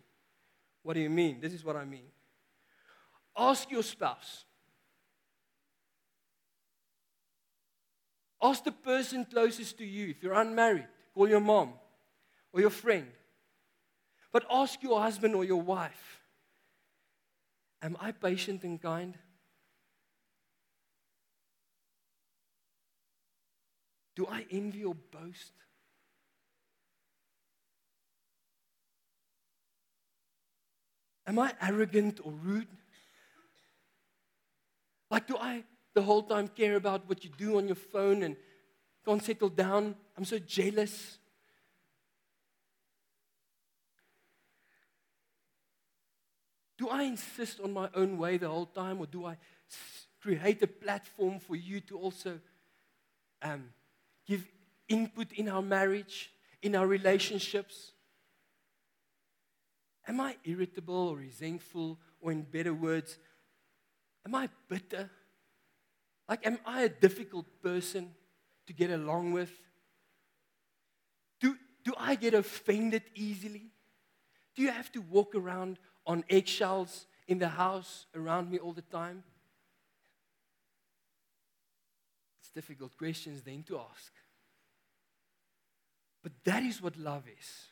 What 0.83 0.93
do 0.93 0.99
you 0.99 1.09
mean? 1.09 1.39
This 1.41 1.53
is 1.53 1.63
what 1.63 1.77
I 1.77 1.85
mean. 1.85 2.09
Ask 3.37 3.71
your 3.71 3.83
spouse. 3.83 4.45
Ask 8.41 8.63
the 8.63 8.71
person 8.71 9.25
closest 9.25 9.77
to 9.79 9.85
you. 9.85 10.09
If 10.09 10.21
you're 10.21 10.33
unmarried, 10.33 10.87
call 11.13 11.27
your 11.27 11.39
mom 11.39 11.73
or 12.53 12.61
your 12.61 12.69
friend. 12.69 13.07
But 14.31 14.45
ask 14.51 14.83
your 14.83 15.01
husband 15.01 15.33
or 15.33 15.45
your 15.45 15.61
wife 15.61 16.21
Am 17.81 17.95
I 17.99 18.11
patient 18.11 18.63
and 18.63 18.81
kind? 18.81 19.17
Do 24.15 24.25
I 24.27 24.45
envy 24.49 24.83
or 24.83 24.95
boast? 24.95 25.51
Am 31.27 31.39
I 31.39 31.53
arrogant 31.61 32.19
or 32.23 32.31
rude? 32.31 32.67
Like, 35.09 35.27
do 35.27 35.37
I 35.37 35.63
the 35.93 36.01
whole 36.01 36.23
time 36.23 36.47
care 36.49 36.75
about 36.75 37.07
what 37.07 37.23
you 37.23 37.29
do 37.37 37.57
on 37.57 37.67
your 37.67 37.75
phone 37.75 38.23
and 38.23 38.35
can't 39.05 39.23
settle 39.23 39.49
down? 39.49 39.95
I'm 40.17 40.25
so 40.25 40.39
jealous. 40.39 41.17
Do 46.77 46.89
I 46.89 47.03
insist 47.03 47.59
on 47.61 47.71
my 47.71 47.89
own 47.95 48.17
way 48.17 48.37
the 48.37 48.49
whole 48.49 48.65
time, 48.65 48.99
or 48.99 49.05
do 49.05 49.25
I 49.25 49.37
create 50.21 50.61
a 50.61 50.67
platform 50.67 51.39
for 51.39 51.55
you 51.55 51.79
to 51.81 51.97
also 51.97 52.39
um, 53.41 53.69
give 54.27 54.45
input 54.89 55.31
in 55.31 55.47
our 55.47 55.61
marriage, 55.61 56.31
in 56.61 56.75
our 56.75 56.85
relationships? 56.85 57.93
Am 60.07 60.21
I 60.21 60.37
irritable 60.43 61.09
or 61.09 61.17
resentful, 61.17 61.99
or 62.21 62.31
in 62.31 62.43
better 62.43 62.73
words, 62.73 63.17
am 64.25 64.35
I 64.35 64.49
bitter? 64.67 65.09
Like, 66.29 66.45
am 66.45 66.59
I 66.65 66.83
a 66.83 66.89
difficult 66.89 67.45
person 67.61 68.11
to 68.67 68.73
get 68.73 68.91
along 68.91 69.33
with? 69.33 69.51
Do, 71.39 71.55
do 71.83 71.93
I 71.97 72.15
get 72.15 72.33
offended 72.33 73.03
easily? 73.13 73.71
Do 74.55 74.61
you 74.61 74.71
have 74.71 74.91
to 74.93 74.99
walk 75.01 75.35
around 75.35 75.77
on 76.05 76.23
eggshells 76.29 77.05
in 77.27 77.39
the 77.39 77.49
house 77.49 78.05
around 78.15 78.49
me 78.49 78.57
all 78.57 78.73
the 78.73 78.81
time? 78.81 79.23
It's 82.39 82.51
difficult 82.51 82.97
questions 82.97 83.41
then 83.41 83.63
to 83.63 83.79
ask. 83.79 84.11
But 86.23 86.31
that 86.43 86.63
is 86.63 86.81
what 86.81 86.97
love 86.97 87.23
is. 87.27 87.67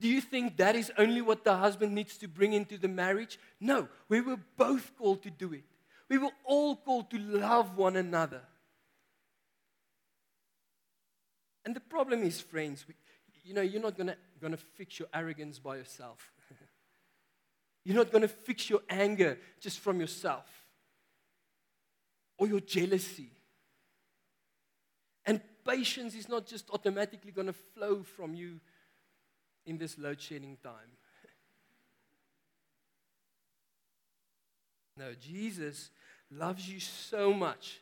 Do 0.00 0.08
you 0.08 0.20
think 0.20 0.56
that 0.56 0.76
is 0.76 0.92
only 0.98 1.22
what 1.22 1.44
the 1.44 1.56
husband 1.56 1.94
needs 1.94 2.18
to 2.18 2.28
bring 2.28 2.52
into 2.52 2.76
the 2.76 2.88
marriage? 2.88 3.38
No, 3.60 3.88
we 4.08 4.20
were 4.20 4.38
both 4.56 4.92
called 4.98 5.22
to 5.22 5.30
do 5.30 5.52
it. 5.52 5.64
We 6.08 6.18
were 6.18 6.32
all 6.44 6.76
called 6.76 7.10
to 7.10 7.18
love 7.18 7.76
one 7.76 7.96
another. 7.96 8.42
And 11.64 11.74
the 11.74 11.80
problem 11.80 12.22
is, 12.22 12.40
friends, 12.40 12.84
we, 12.86 12.94
you 13.42 13.54
know, 13.54 13.62
you're 13.62 13.80
not 13.80 13.96
going 13.96 14.14
to 14.52 14.56
fix 14.56 14.98
your 14.98 15.08
arrogance 15.14 15.58
by 15.58 15.76
yourself. 15.76 16.32
you're 17.84 17.96
not 17.96 18.10
going 18.10 18.22
to 18.22 18.28
fix 18.28 18.68
your 18.68 18.80
anger 18.90 19.38
just 19.60 19.78
from 19.78 20.00
yourself 20.00 20.46
or 22.36 22.46
your 22.46 22.60
jealousy. 22.60 23.30
And 25.24 25.40
patience 25.66 26.14
is 26.14 26.28
not 26.28 26.46
just 26.46 26.68
automatically 26.70 27.30
going 27.30 27.46
to 27.46 27.54
flow 27.54 28.02
from 28.02 28.34
you 28.34 28.60
in 29.66 29.78
this 29.78 29.98
load 29.98 30.20
shedding 30.20 30.56
time. 30.62 30.90
no, 34.96 35.12
Jesus 35.20 35.90
loves 36.30 36.68
you 36.68 36.80
so 36.80 37.32
much 37.32 37.80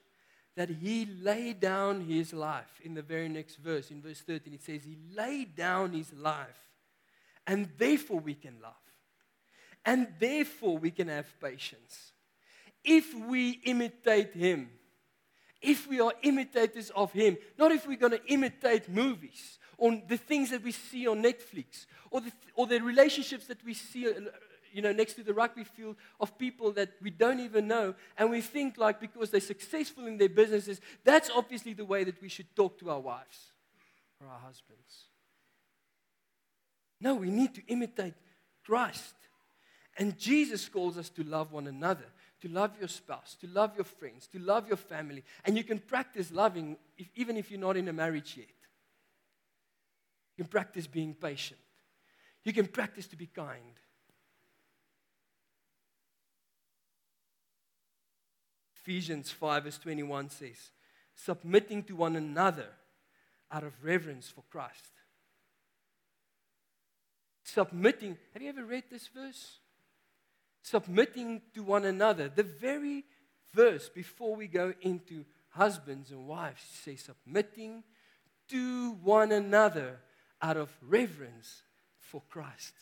that 0.57 0.69
he 0.69 1.07
laid 1.21 1.61
down 1.61 2.03
his 2.03 2.33
life. 2.33 2.81
In 2.83 2.95
the 2.95 3.03
very 3.03 3.29
next 3.29 3.57
verse, 3.57 3.91
in 3.91 4.03
verse 4.03 4.21
13, 4.21 4.55
it 4.55 4.63
says, 4.63 4.85
He 4.85 4.97
laid 5.15 5.57
down 5.57 5.93
his 5.93 6.13
life, 6.13 6.71
and 7.47 7.69
therefore 7.79 8.21
we 8.21 8.35
can 8.35 8.57
love. 8.63 8.73
And 9.85 10.09
therefore 10.19 10.79
we 10.79 10.91
can 10.91 11.09
have 11.09 11.27
patience. 11.41 12.13
If 12.85 13.15
we 13.15 13.61
imitate 13.65 14.33
him, 14.35 14.71
if 15.61 15.89
we 15.89 16.01
are 16.01 16.13
imitators 16.23 16.91
of 16.91 17.13
him, 17.13 17.37
not 17.59 17.73
if 17.73 17.87
we're 17.87 17.97
going 17.97 18.13
to 18.13 18.27
imitate 18.27 18.89
movies 18.89 19.59
or 19.83 20.01
the 20.07 20.17
things 20.17 20.51
that 20.51 20.63
we 20.63 20.71
see 20.71 21.09
on 21.09 21.21
Netflix 21.21 21.87
or 22.13 22.21
the, 22.21 22.31
or 22.55 22.69
the 22.69 22.79
relationships 22.79 23.49
that 23.49 23.65
we 23.65 23.75
see 23.75 24.07
uh, 24.07 24.13
you 24.73 24.81
know, 24.81 24.93
next 24.93 25.15
to 25.15 25.25
the 25.25 25.35
rugby 25.35 25.65
field 25.65 25.97
of 26.21 26.39
people 26.39 26.71
that 26.71 26.91
we 27.03 27.11
don't 27.11 27.41
even 27.41 27.67
know. 27.67 27.93
And 28.17 28.31
we 28.31 28.41
think 28.43 28.79
like 28.79 29.01
because 29.01 29.31
they're 29.31 29.41
successful 29.41 30.07
in 30.07 30.19
their 30.19 30.29
businesses, 30.29 30.81
that's 31.03 31.31
obviously 31.35 31.73
the 31.73 31.85
way 31.85 32.05
that 32.05 32.23
we 32.23 32.29
should 32.29 32.55
talk 32.55 32.79
to 32.79 32.91
our 32.91 33.01
wives 33.01 33.51
or 34.21 34.29
our 34.29 34.39
husbands. 34.39 35.07
No, 37.01 37.17
we 37.17 37.31
need 37.31 37.53
to 37.57 37.63
imitate 37.67 38.15
Christ. 38.65 39.17
And 39.99 40.17
Jesus 40.17 40.69
calls 40.69 40.97
us 40.97 41.09
to 41.11 41.25
love 41.25 41.51
one 41.51 41.67
another, 41.67 42.07
to 42.43 42.49
love 42.49 42.71
your 42.79 42.89
spouse, 42.89 43.37
to 43.41 43.49
love 43.49 43.73
your 43.75 43.85
friends, 43.85 44.29
to 44.29 44.39
love 44.39 44.69
your 44.69 44.77
family. 44.77 45.25
And 45.45 45.57
you 45.57 45.65
can 45.65 45.81
practice 45.81 46.31
loving 46.31 46.77
if, 46.97 47.09
even 47.17 47.37
if 47.37 47.51
you're 47.51 47.59
not 47.59 47.77
in 47.77 47.89
a 47.89 47.93
marriage 47.93 48.37
yet. 48.37 48.47
You 50.37 50.45
can 50.45 50.51
practice 50.51 50.87
being 50.87 51.15
patient. 51.15 51.61
You 52.45 52.53
can 52.53 52.67
practice 52.67 53.07
to 53.09 53.17
be 53.17 53.27
kind. 53.27 53.79
Ephesians 58.77 59.31
5, 59.31 59.65
verse 59.65 59.79
21 59.79 60.31
says, 60.31 60.73
submitting 61.15 61.85
to 61.85 61.95
one 61.95 62.17
another 62.17 62.67
out 63.53 63.63
of 63.63 63.73
reverence 63.85 64.29
for 64.29 64.43
Christ. 64.51 64.91
Submitting, 67.45 68.17
have 68.33 68.43
you 68.43 68.49
ever 68.49 68.65
read 68.65 68.85
this 68.91 69.09
verse? 69.15 69.59
Submitting 70.63 71.43
to 71.55 71.63
one 71.63 71.85
another. 71.85 72.29
The 72.29 72.43
very 72.43 73.05
verse 73.53 73.89
before 73.89 74.35
we 74.35 74.49
go 74.49 74.73
into 74.81 75.25
husbands 75.51 76.11
and 76.11 76.27
wives 76.27 76.63
says, 76.83 77.03
submitting 77.03 77.85
to 78.49 78.93
one 79.03 79.31
another 79.31 80.01
out 80.43 80.57
of 80.57 80.71
reverence 80.83 81.63
for 81.99 82.23
Christ. 82.29 82.75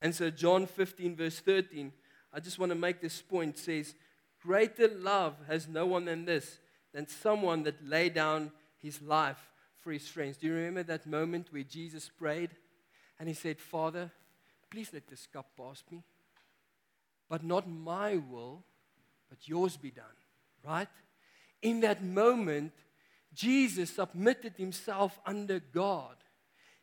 And 0.00 0.14
so, 0.14 0.30
John 0.30 0.66
15, 0.66 1.16
verse 1.16 1.40
13 1.40 1.92
I 2.32 2.40
just 2.40 2.58
want 2.58 2.70
to 2.70 2.76
make 2.76 3.00
this 3.00 3.20
point. 3.20 3.58
Says, 3.58 3.94
Greater 4.42 4.88
love 4.88 5.34
has 5.48 5.66
no 5.66 5.86
one 5.86 6.04
than 6.04 6.24
this, 6.24 6.58
than 6.92 7.08
someone 7.08 7.64
that 7.64 7.86
lay 7.86 8.08
down 8.08 8.52
his 8.80 9.02
life 9.02 9.50
for 9.80 9.92
his 9.92 10.06
friends. 10.06 10.36
Do 10.36 10.46
you 10.46 10.54
remember 10.54 10.82
that 10.84 11.06
moment 11.06 11.48
where 11.50 11.62
Jesus 11.62 12.10
prayed 12.16 12.50
and 13.18 13.28
he 13.28 13.34
said, 13.34 13.58
Father, 13.58 14.10
please 14.70 14.90
let 14.92 15.08
this 15.08 15.26
cup 15.26 15.46
pass 15.56 15.82
me. 15.90 16.02
But 17.28 17.44
not 17.44 17.68
my 17.68 18.16
will, 18.16 18.62
but 19.28 19.48
yours 19.48 19.76
be 19.76 19.90
done. 19.90 20.04
Right? 20.64 20.88
In 21.62 21.80
that 21.80 22.02
moment, 22.04 22.72
Jesus 23.38 23.90
submitted 23.90 24.54
himself 24.56 25.20
under 25.24 25.60
God, 25.60 26.16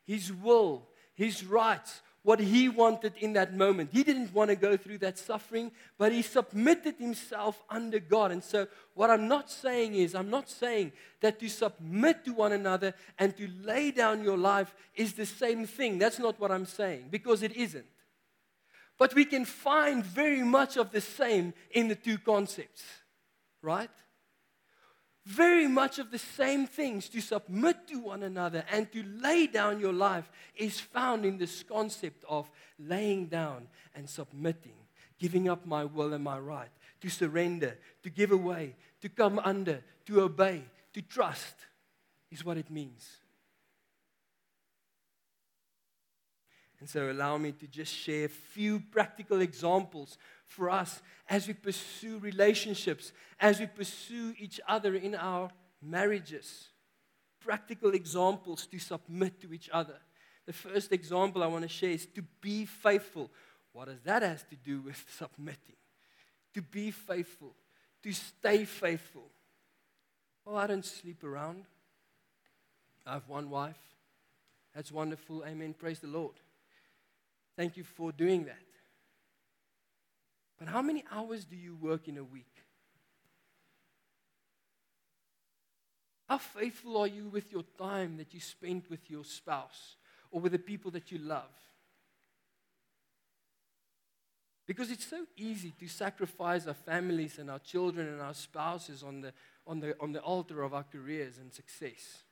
his 0.05 0.31
will, 0.31 0.87
his 1.13 1.45
rights, 1.45 2.01
what 2.23 2.39
he 2.39 2.69
wanted 2.69 3.11
in 3.19 3.33
that 3.33 3.53
moment. 3.53 3.89
He 3.91 4.03
didn't 4.05 4.33
want 4.33 4.51
to 4.51 4.55
go 4.55 4.77
through 4.77 4.99
that 4.99 5.17
suffering, 5.19 5.69
but 5.97 6.13
he 6.13 6.21
submitted 6.21 6.95
himself 6.97 7.61
under 7.69 7.99
God. 7.99 8.31
And 8.31 8.41
so, 8.41 8.67
what 8.93 9.09
I'm 9.09 9.27
not 9.27 9.51
saying 9.51 9.95
is, 9.95 10.15
I'm 10.15 10.29
not 10.29 10.49
saying 10.49 10.93
that 11.19 11.41
to 11.41 11.49
submit 11.49 12.23
to 12.23 12.31
one 12.31 12.53
another 12.53 12.93
and 13.19 13.35
to 13.35 13.49
lay 13.61 13.91
down 13.91 14.23
your 14.23 14.37
life 14.37 14.73
is 14.95 15.11
the 15.11 15.25
same 15.25 15.65
thing. 15.65 15.97
That's 15.97 16.19
not 16.19 16.39
what 16.39 16.51
I'm 16.51 16.65
saying, 16.65 17.09
because 17.11 17.43
it 17.43 17.57
isn't. 17.57 17.85
But 18.97 19.13
we 19.13 19.25
can 19.25 19.43
find 19.43 20.05
very 20.05 20.41
much 20.41 20.77
of 20.77 20.91
the 20.91 21.01
same 21.01 21.53
in 21.71 21.89
the 21.89 21.95
two 21.95 22.17
concepts, 22.17 22.81
right? 23.61 23.89
Very 25.25 25.67
much 25.67 25.97
of 25.97 26.11
the 26.11 26.19
same 26.19 26.67
things 26.67 27.09
to 27.09 27.19
submit 27.19 27.87
to 27.87 27.99
one 27.99 28.21
another 28.21 28.63
and 28.71 28.91
to 28.91 29.03
lay 29.03 29.47
down 29.47 29.79
your 29.79 29.93
life 29.93 30.29
is 30.55 30.79
found 30.79 31.25
in 31.25 31.37
this 31.37 31.63
concept 31.63 32.23
of 32.29 32.49
laying 32.77 33.25
down 33.25 33.67
and 33.95 34.07
submitting, 34.07 34.75
giving 35.17 35.49
up 35.49 35.65
my 35.65 35.83
will 35.83 36.13
and 36.13 36.23
my 36.23 36.37
right, 36.37 36.69
to 37.01 37.09
surrender, 37.09 37.75
to 38.03 38.09
give 38.11 38.31
away, 38.31 38.75
to 39.01 39.09
come 39.09 39.39
under, 39.43 39.83
to 40.05 40.21
obey, 40.21 40.63
to 40.93 41.01
trust, 41.01 41.55
is 42.29 42.45
what 42.45 42.57
it 42.57 42.69
means. 42.69 43.09
And 46.79 46.89
so, 46.89 47.09
allow 47.09 47.37
me 47.37 47.51
to 47.53 47.67
just 47.67 47.91
share 47.91 48.25
a 48.25 48.29
few 48.29 48.79
practical 48.79 49.41
examples 49.41 50.19
for 50.47 50.69
us 50.69 51.01
as 51.29 51.47
we 51.47 51.53
pursue 51.53 52.19
relationships, 52.19 53.11
as 53.39 53.59
we 53.59 53.65
pursue 53.65 54.33
each 54.37 54.59
other 54.67 54.95
in 54.95 55.15
our 55.15 55.49
marriages. 55.81 56.69
Practical 57.39 57.91
examples 57.91 58.65
to 58.67 58.79
submit 58.79 59.39
to 59.41 59.53
each 59.53 59.69
other. 59.71 59.97
The 60.45 60.53
first 60.53 60.91
example 60.91 61.43
I 61.43 61.47
want 61.47 61.63
to 61.63 61.69
share 61.69 61.91
is 61.91 62.05
to 62.15 62.21
be 62.41 62.65
faithful. 62.65 63.31
What 63.73 63.87
does 63.87 64.01
that 64.03 64.21
have 64.21 64.47
to 64.49 64.55
do 64.55 64.81
with 64.81 65.03
submitting? 65.17 65.75
To 66.53 66.61
be 66.61 66.91
faithful, 66.91 67.55
to 68.03 68.13
stay 68.13 68.65
faithful. 68.65 69.29
Oh, 70.47 70.55
I 70.55 70.67
don't 70.67 70.85
sleep 70.85 71.23
around. 71.23 71.65
I 73.05 73.13
have 73.13 73.27
one 73.27 73.49
wife. 73.49 73.79
That's 74.73 74.91
wonderful. 74.91 75.43
Amen. 75.45 75.73
Praise 75.77 75.99
the 75.99 76.07
Lord. 76.07 76.35
Thank 77.55 77.77
you 77.77 77.83
for 77.83 78.11
doing 78.11 78.45
that. 78.45 78.64
But 80.57 80.69
how 80.69 80.81
many 80.81 81.03
hours 81.11 81.45
do 81.45 81.55
you 81.55 81.75
work 81.75 82.07
in 82.07 82.17
a 82.17 82.23
week? 82.23 82.63
How 86.27 86.37
faithful 86.37 86.97
are 86.97 87.07
you 87.07 87.27
with 87.27 87.51
your 87.51 87.63
time 87.77 88.17
that 88.17 88.33
you 88.33 88.39
spend 88.39 88.83
with 88.89 89.09
your 89.09 89.23
spouse 89.23 89.95
or 90.31 90.41
with 90.41 90.53
the 90.53 90.59
people 90.59 90.91
that 90.91 91.11
you 91.11 91.19
love? 91.19 91.51
Because 94.65 94.89
it's 94.89 95.05
so 95.05 95.25
easy 95.37 95.71
to 95.79 95.87
sacrifice 95.87 96.65
our 96.65 96.73
families 96.73 97.37
and 97.37 97.51
our 97.51 97.59
children 97.59 98.07
and 98.07 98.21
our 98.21 98.33
spouses 98.33 99.03
on 99.03 99.21
the, 99.21 99.31
on 99.67 99.79
the, 99.79 99.95
on 99.99 100.11
the 100.11 100.21
altar 100.21 100.63
of 100.63 100.73
our 100.73 100.83
careers 100.83 101.37
and 101.37 101.53
success. 101.53 102.23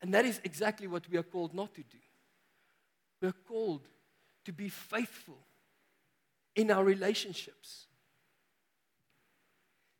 And 0.00 0.14
that 0.14 0.24
is 0.24 0.40
exactly 0.44 0.86
what 0.86 1.08
we 1.10 1.18
are 1.18 1.24
called 1.24 1.52
not 1.52 1.74
to 1.74 1.82
do. 1.82 1.98
We 3.20 3.28
are 3.28 3.34
called 3.48 3.88
to 4.44 4.52
be 4.52 4.68
faithful 4.68 5.38
in 6.54 6.70
our 6.70 6.84
relationships, 6.84 7.86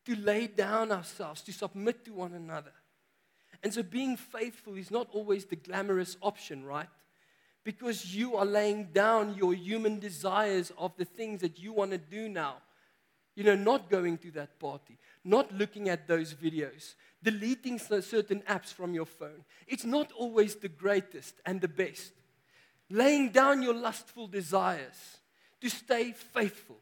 to 0.05 0.15
lay 0.15 0.47
down 0.47 0.91
ourselves, 0.91 1.41
to 1.41 1.53
submit 1.53 2.03
to 2.05 2.13
one 2.13 2.33
another. 2.33 2.73
And 3.63 3.73
so 3.73 3.83
being 3.83 4.17
faithful 4.17 4.75
is 4.75 4.89
not 4.89 5.07
always 5.11 5.45
the 5.45 5.55
glamorous 5.55 6.17
option, 6.21 6.65
right? 6.65 6.89
Because 7.63 8.15
you 8.15 8.35
are 8.35 8.45
laying 8.45 8.85
down 8.85 9.35
your 9.35 9.53
human 9.53 9.99
desires 9.99 10.71
of 10.77 10.97
the 10.97 11.05
things 11.05 11.41
that 11.41 11.59
you 11.59 11.73
want 11.73 11.91
to 11.91 11.97
do 11.99 12.27
now. 12.27 12.55
You 13.35 13.43
know, 13.43 13.55
not 13.55 13.89
going 13.89 14.17
to 14.19 14.31
that 14.31 14.59
party, 14.59 14.97
not 15.23 15.53
looking 15.53 15.87
at 15.87 16.07
those 16.07 16.33
videos, 16.33 16.95
deleting 17.23 17.79
certain 17.79 18.41
apps 18.41 18.73
from 18.73 18.93
your 18.93 19.05
phone. 19.05 19.45
It's 19.67 19.85
not 19.85 20.11
always 20.11 20.55
the 20.55 20.67
greatest 20.67 21.35
and 21.45 21.61
the 21.61 21.67
best. 21.67 22.11
Laying 22.89 23.29
down 23.29 23.61
your 23.61 23.75
lustful 23.75 24.27
desires 24.27 25.20
to 25.61 25.69
stay 25.69 26.11
faithful 26.11 26.79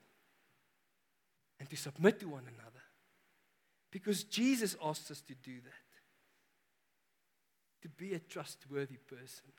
and 1.60 1.70
to 1.70 1.76
submit 1.76 2.20
to 2.20 2.30
one 2.30 2.44
another. 2.44 2.84
Because 3.92 4.24
Jesus 4.24 4.76
asks 4.84 5.12
us 5.12 5.22
to 5.22 5.36
do 5.36 5.56
that. 5.62 5.74
To 7.82 7.90
be 7.90 8.14
a 8.14 8.20
trustworthy 8.20 8.98
person. 8.98 9.52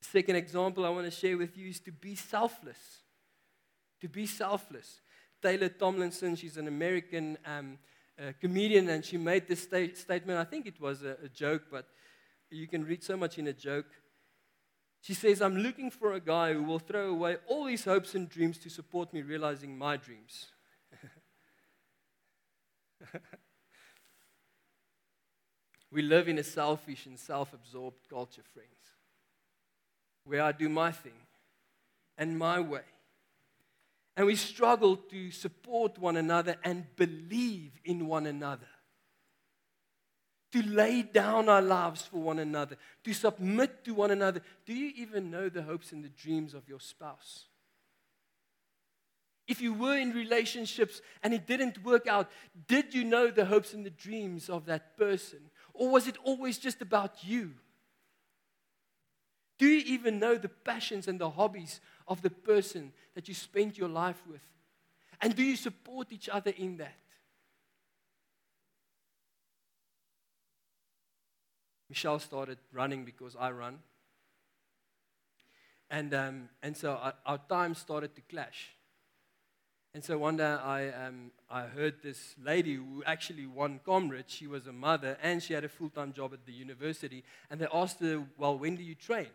Second 0.00 0.36
example 0.36 0.84
I 0.84 0.90
want 0.90 1.04
to 1.06 1.10
share 1.10 1.36
with 1.36 1.56
you 1.56 1.68
is 1.68 1.80
to 1.80 1.92
be 1.92 2.14
selfless. 2.14 3.02
To 4.00 4.08
be 4.08 4.26
selfless. 4.26 5.00
Taylor 5.42 5.68
Tomlinson, 5.68 6.34
she's 6.36 6.56
an 6.56 6.66
American 6.66 7.36
um, 7.44 7.78
uh, 8.18 8.32
comedian, 8.40 8.88
and 8.88 9.04
she 9.04 9.16
made 9.16 9.46
this 9.46 9.62
sta- 9.62 9.94
statement. 9.94 10.38
I 10.38 10.44
think 10.44 10.66
it 10.66 10.80
was 10.80 11.02
a, 11.02 11.16
a 11.24 11.28
joke, 11.28 11.64
but 11.70 11.86
you 12.50 12.66
can 12.66 12.84
read 12.84 13.04
so 13.04 13.16
much 13.16 13.38
in 13.38 13.46
a 13.48 13.52
joke. 13.52 13.86
She 15.00 15.14
says, 15.14 15.40
I'm 15.40 15.56
looking 15.56 15.90
for 15.90 16.12
a 16.12 16.20
guy 16.20 16.52
who 16.52 16.62
will 16.62 16.78
throw 16.78 17.10
away 17.10 17.38
all 17.46 17.66
his 17.66 17.84
hopes 17.84 18.14
and 18.14 18.28
dreams 18.28 18.58
to 18.58 18.68
support 18.68 19.14
me 19.14 19.22
realizing 19.22 19.78
my 19.78 19.96
dreams. 19.96 20.48
we 25.90 26.02
live 26.02 26.28
in 26.28 26.38
a 26.38 26.44
selfish 26.44 27.06
and 27.06 27.18
self 27.18 27.52
absorbed 27.52 28.08
culture, 28.08 28.42
friends, 28.52 28.68
where 30.24 30.42
I 30.42 30.52
do 30.52 30.68
my 30.68 30.90
thing 30.90 31.26
and 32.16 32.38
my 32.38 32.60
way. 32.60 32.82
And 34.16 34.26
we 34.26 34.34
struggle 34.34 34.96
to 34.96 35.30
support 35.30 35.96
one 35.96 36.16
another 36.16 36.56
and 36.64 36.84
believe 36.96 37.80
in 37.84 38.08
one 38.08 38.26
another 38.26 38.66
to 40.52 40.62
lay 40.62 41.02
down 41.02 41.48
our 41.48 41.62
lives 41.62 42.02
for 42.02 42.18
one 42.18 42.38
another, 42.38 42.76
to 43.04 43.12
submit 43.12 43.84
to 43.84 43.92
one 43.92 44.10
another. 44.10 44.40
Do 44.64 44.74
you 44.74 44.92
even 44.96 45.30
know 45.30 45.48
the 45.48 45.62
hopes 45.62 45.92
and 45.92 46.02
the 46.02 46.08
dreams 46.08 46.54
of 46.54 46.68
your 46.68 46.80
spouse? 46.80 47.44
If 49.46 49.62
you 49.62 49.72
were 49.72 49.96
in 49.96 50.12
relationships 50.12 51.00
and 51.22 51.32
it 51.32 51.46
didn't 51.46 51.82
work 51.82 52.06
out, 52.06 52.30
did 52.66 52.94
you 52.94 53.04
know 53.04 53.30
the 53.30 53.46
hopes 53.46 53.72
and 53.72 53.84
the 53.84 53.90
dreams 53.90 54.50
of 54.50 54.66
that 54.66 54.96
person? 54.96 55.38
Or 55.72 55.90
was 55.90 56.06
it 56.06 56.16
always 56.22 56.58
just 56.58 56.82
about 56.82 57.24
you? 57.24 57.52
Do 59.58 59.66
you 59.66 59.82
even 59.86 60.18
know 60.18 60.36
the 60.36 60.50
passions 60.50 61.08
and 61.08 61.18
the 61.18 61.30
hobbies 61.30 61.80
of 62.06 62.22
the 62.22 62.30
person 62.30 62.92
that 63.14 63.26
you 63.26 63.34
spent 63.34 63.76
your 63.76 63.88
life 63.88 64.22
with? 64.30 64.42
And 65.20 65.34
do 65.34 65.42
you 65.42 65.56
support 65.56 66.12
each 66.12 66.28
other 66.28 66.52
in 66.56 66.76
that? 66.76 66.94
Michelle 71.88 72.18
started 72.18 72.58
running 72.72 73.04
because 73.04 73.36
I 73.38 73.50
run. 73.50 73.78
And, 75.90 76.12
um, 76.12 76.48
and 76.62 76.76
so 76.76 76.92
our, 76.92 77.14
our 77.24 77.38
time 77.48 77.74
started 77.74 78.14
to 78.16 78.20
clash. 78.22 78.70
And 79.94 80.04
so 80.04 80.18
one 80.18 80.36
day 80.36 80.44
I, 80.44 80.90
um, 80.90 81.30
I 81.50 81.62
heard 81.62 82.02
this 82.02 82.34
lady 82.44 82.74
who 82.74 83.02
actually 83.06 83.46
won 83.46 83.80
Comrade. 83.84 84.26
She 84.28 84.46
was 84.46 84.66
a 84.66 84.72
mother 84.72 85.16
and 85.22 85.42
she 85.42 85.54
had 85.54 85.64
a 85.64 85.68
full 85.68 85.88
time 85.88 86.12
job 86.12 86.34
at 86.34 86.44
the 86.44 86.52
university. 86.52 87.24
And 87.50 87.58
they 87.58 87.66
asked 87.72 88.00
her, 88.00 88.22
Well, 88.36 88.58
when 88.58 88.76
do 88.76 88.82
you 88.82 88.94
train? 88.94 89.28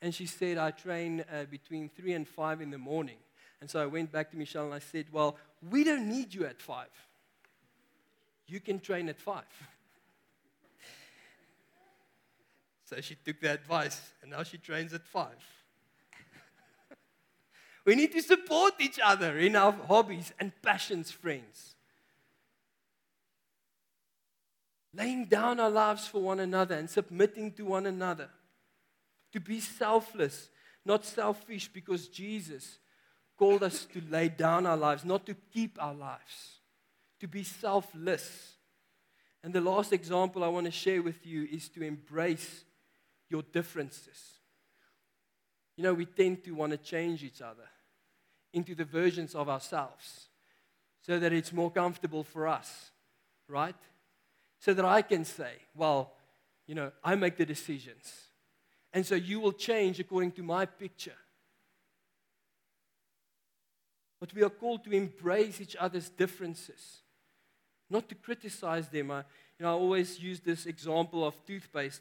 And 0.00 0.14
she 0.14 0.26
said, 0.26 0.58
I 0.58 0.70
train 0.70 1.24
uh, 1.32 1.44
between 1.44 1.90
3 1.90 2.12
and 2.14 2.28
5 2.28 2.60
in 2.60 2.70
the 2.70 2.78
morning. 2.78 3.16
And 3.60 3.70
so 3.70 3.80
I 3.80 3.86
went 3.86 4.12
back 4.12 4.30
to 4.30 4.36
Michelle 4.36 4.64
and 4.64 4.74
I 4.74 4.78
said, 4.78 5.06
Well, 5.12 5.36
we 5.70 5.84
don't 5.84 6.08
need 6.08 6.32
you 6.32 6.46
at 6.46 6.60
5. 6.62 6.86
You 8.48 8.60
can 8.60 8.80
train 8.80 9.08
at 9.08 9.20
5. 9.20 9.42
So 12.86 13.00
she 13.00 13.16
took 13.16 13.40
the 13.40 13.52
advice, 13.52 14.00
and 14.22 14.30
now 14.30 14.44
she 14.44 14.58
trains 14.58 14.94
at 14.94 15.04
five. 15.04 15.44
we 17.84 17.96
need 17.96 18.12
to 18.12 18.22
support 18.22 18.74
each 18.78 19.00
other 19.02 19.36
in 19.38 19.56
our 19.56 19.72
hobbies 19.72 20.32
and 20.38 20.52
passions, 20.62 21.10
friends. 21.10 21.74
Laying 24.94 25.24
down 25.24 25.58
our 25.58 25.68
lives 25.68 26.06
for 26.06 26.22
one 26.22 26.38
another 26.38 26.76
and 26.76 26.88
submitting 26.88 27.52
to 27.54 27.64
one 27.64 27.86
another. 27.86 28.30
To 29.32 29.40
be 29.40 29.58
selfless, 29.58 30.48
not 30.84 31.04
selfish, 31.04 31.68
because 31.68 32.06
Jesus 32.06 32.78
called 33.36 33.64
us 33.64 33.84
to 33.86 34.00
lay 34.08 34.28
down 34.28 34.64
our 34.64 34.76
lives, 34.76 35.04
not 35.04 35.26
to 35.26 35.34
keep 35.52 35.76
our 35.82 35.92
lives. 35.92 36.60
To 37.18 37.26
be 37.26 37.42
selfless. 37.42 38.54
And 39.42 39.52
the 39.52 39.60
last 39.60 39.92
example 39.92 40.44
I 40.44 40.48
want 40.48 40.66
to 40.66 40.72
share 40.72 41.02
with 41.02 41.26
you 41.26 41.48
is 41.50 41.68
to 41.70 41.82
embrace 41.82 42.64
your 43.28 43.42
differences. 43.42 44.38
You 45.76 45.84
know, 45.84 45.94
we 45.94 46.06
tend 46.06 46.44
to 46.44 46.52
want 46.52 46.72
to 46.72 46.78
change 46.78 47.22
each 47.22 47.42
other 47.42 47.68
into 48.52 48.74
the 48.74 48.84
versions 48.84 49.34
of 49.34 49.48
ourselves 49.48 50.28
so 51.02 51.18
that 51.18 51.32
it's 51.32 51.52
more 51.52 51.70
comfortable 51.70 52.24
for 52.24 52.48
us, 52.48 52.90
right? 53.48 53.76
So 54.58 54.74
that 54.74 54.84
I 54.84 55.02
can 55.02 55.24
say, 55.24 55.52
well, 55.74 56.12
you 56.66 56.74
know, 56.74 56.90
I 57.04 57.14
make 57.14 57.36
the 57.36 57.46
decisions. 57.46 58.12
And 58.92 59.04
so 59.04 59.14
you 59.14 59.40
will 59.40 59.52
change 59.52 60.00
according 60.00 60.32
to 60.32 60.42
my 60.42 60.64
picture. 60.64 61.18
But 64.18 64.32
we 64.32 64.42
are 64.42 64.50
called 64.50 64.84
to 64.84 64.92
embrace 64.92 65.60
each 65.60 65.76
other's 65.78 66.08
differences, 66.08 67.02
not 67.90 68.08
to 68.08 68.14
criticize 68.14 68.88
them. 68.88 69.10
I, 69.10 69.18
you 69.58 69.64
know, 69.64 69.68
I 69.68 69.78
always 69.78 70.18
use 70.18 70.40
this 70.40 70.64
example 70.64 71.26
of 71.26 71.44
toothpaste 71.44 72.00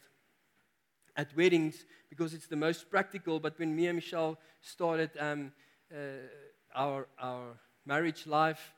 at 1.15 1.35
weddings 1.35 1.85
because 2.09 2.33
it's 2.33 2.47
the 2.47 2.55
most 2.55 2.89
practical. 2.89 3.39
But 3.39 3.57
when 3.59 3.75
me 3.75 3.87
and 3.87 3.95
Michelle 3.95 4.37
started 4.61 5.11
um, 5.19 5.51
uh, 5.93 5.97
our, 6.73 7.07
our 7.19 7.57
marriage 7.85 8.27
life, 8.27 8.73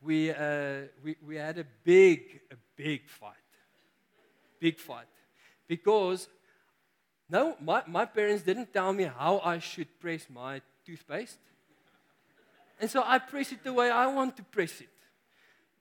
we, 0.00 0.30
uh, 0.30 0.82
we, 1.02 1.16
we 1.26 1.36
had 1.36 1.58
a 1.58 1.66
big, 1.84 2.40
a 2.50 2.56
big 2.76 3.08
fight. 3.08 3.34
Big 4.60 4.78
fight. 4.78 5.06
Because, 5.66 6.28
no, 7.28 7.56
my, 7.60 7.82
my 7.86 8.04
parents 8.04 8.42
didn't 8.42 8.72
tell 8.72 8.92
me 8.92 9.04
how 9.04 9.40
I 9.44 9.58
should 9.58 9.98
press 10.00 10.26
my 10.30 10.60
toothpaste. 10.84 11.38
And 12.80 12.90
so 12.90 13.02
I 13.04 13.18
press 13.18 13.52
it 13.52 13.64
the 13.64 13.72
way 13.72 13.90
I 13.90 14.06
want 14.06 14.36
to 14.36 14.42
press 14.44 14.80
it. 14.80 14.88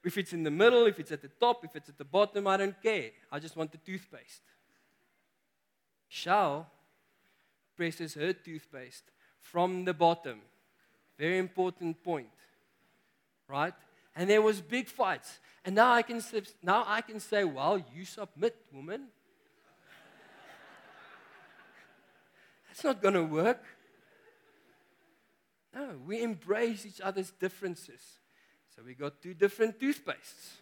If 0.04 0.18
it's 0.18 0.34
in 0.34 0.44
the 0.44 0.52
middle, 0.52 0.86
if 0.86 1.00
it's 1.00 1.12
at 1.12 1.22
the 1.22 1.28
top, 1.28 1.64
if 1.64 1.76
it's 1.76 1.90
at 1.90 1.98
the 1.98 2.06
bottom, 2.06 2.48
I 2.48 2.58
don't 2.58 2.82
care. 2.82 3.12
I 3.32 3.40
just 3.40 3.56
want 3.56 3.72
the 3.72 3.78
toothpaste. 3.78 4.42
Shell 6.18 6.68
presses 7.76 8.16
her 8.16 8.34
toothpaste 8.34 9.04
from 9.40 9.86
the 9.86 9.94
bottom. 9.94 10.42
Very 11.18 11.38
important 11.38 12.04
point. 12.04 12.28
Right? 13.48 13.74
And 14.16 14.30
there 14.30 14.42
was 14.42 14.62
big 14.62 14.88
fights. 14.88 15.40
And 15.64 15.76
now 15.76 15.92
I 15.92 16.02
can 16.02 16.22
now 16.64 16.84
I 16.88 17.02
can 17.02 17.20
say, 17.20 17.44
well, 17.44 17.80
you 17.94 18.04
submit, 18.04 18.56
woman. 18.74 19.02
That's 22.68 22.84
not 22.84 23.02
going 23.02 23.14
to 23.14 23.24
work. 23.24 23.64
No, 25.76 25.90
we 26.08 26.24
embrace 26.24 26.86
each 26.86 27.02
other's 27.02 27.30
differences. 27.30 28.02
So 28.76 28.82
we 28.84 28.96
got 28.96 29.22
two 29.22 29.36
different 29.36 29.80
toothpastes. 29.80 30.56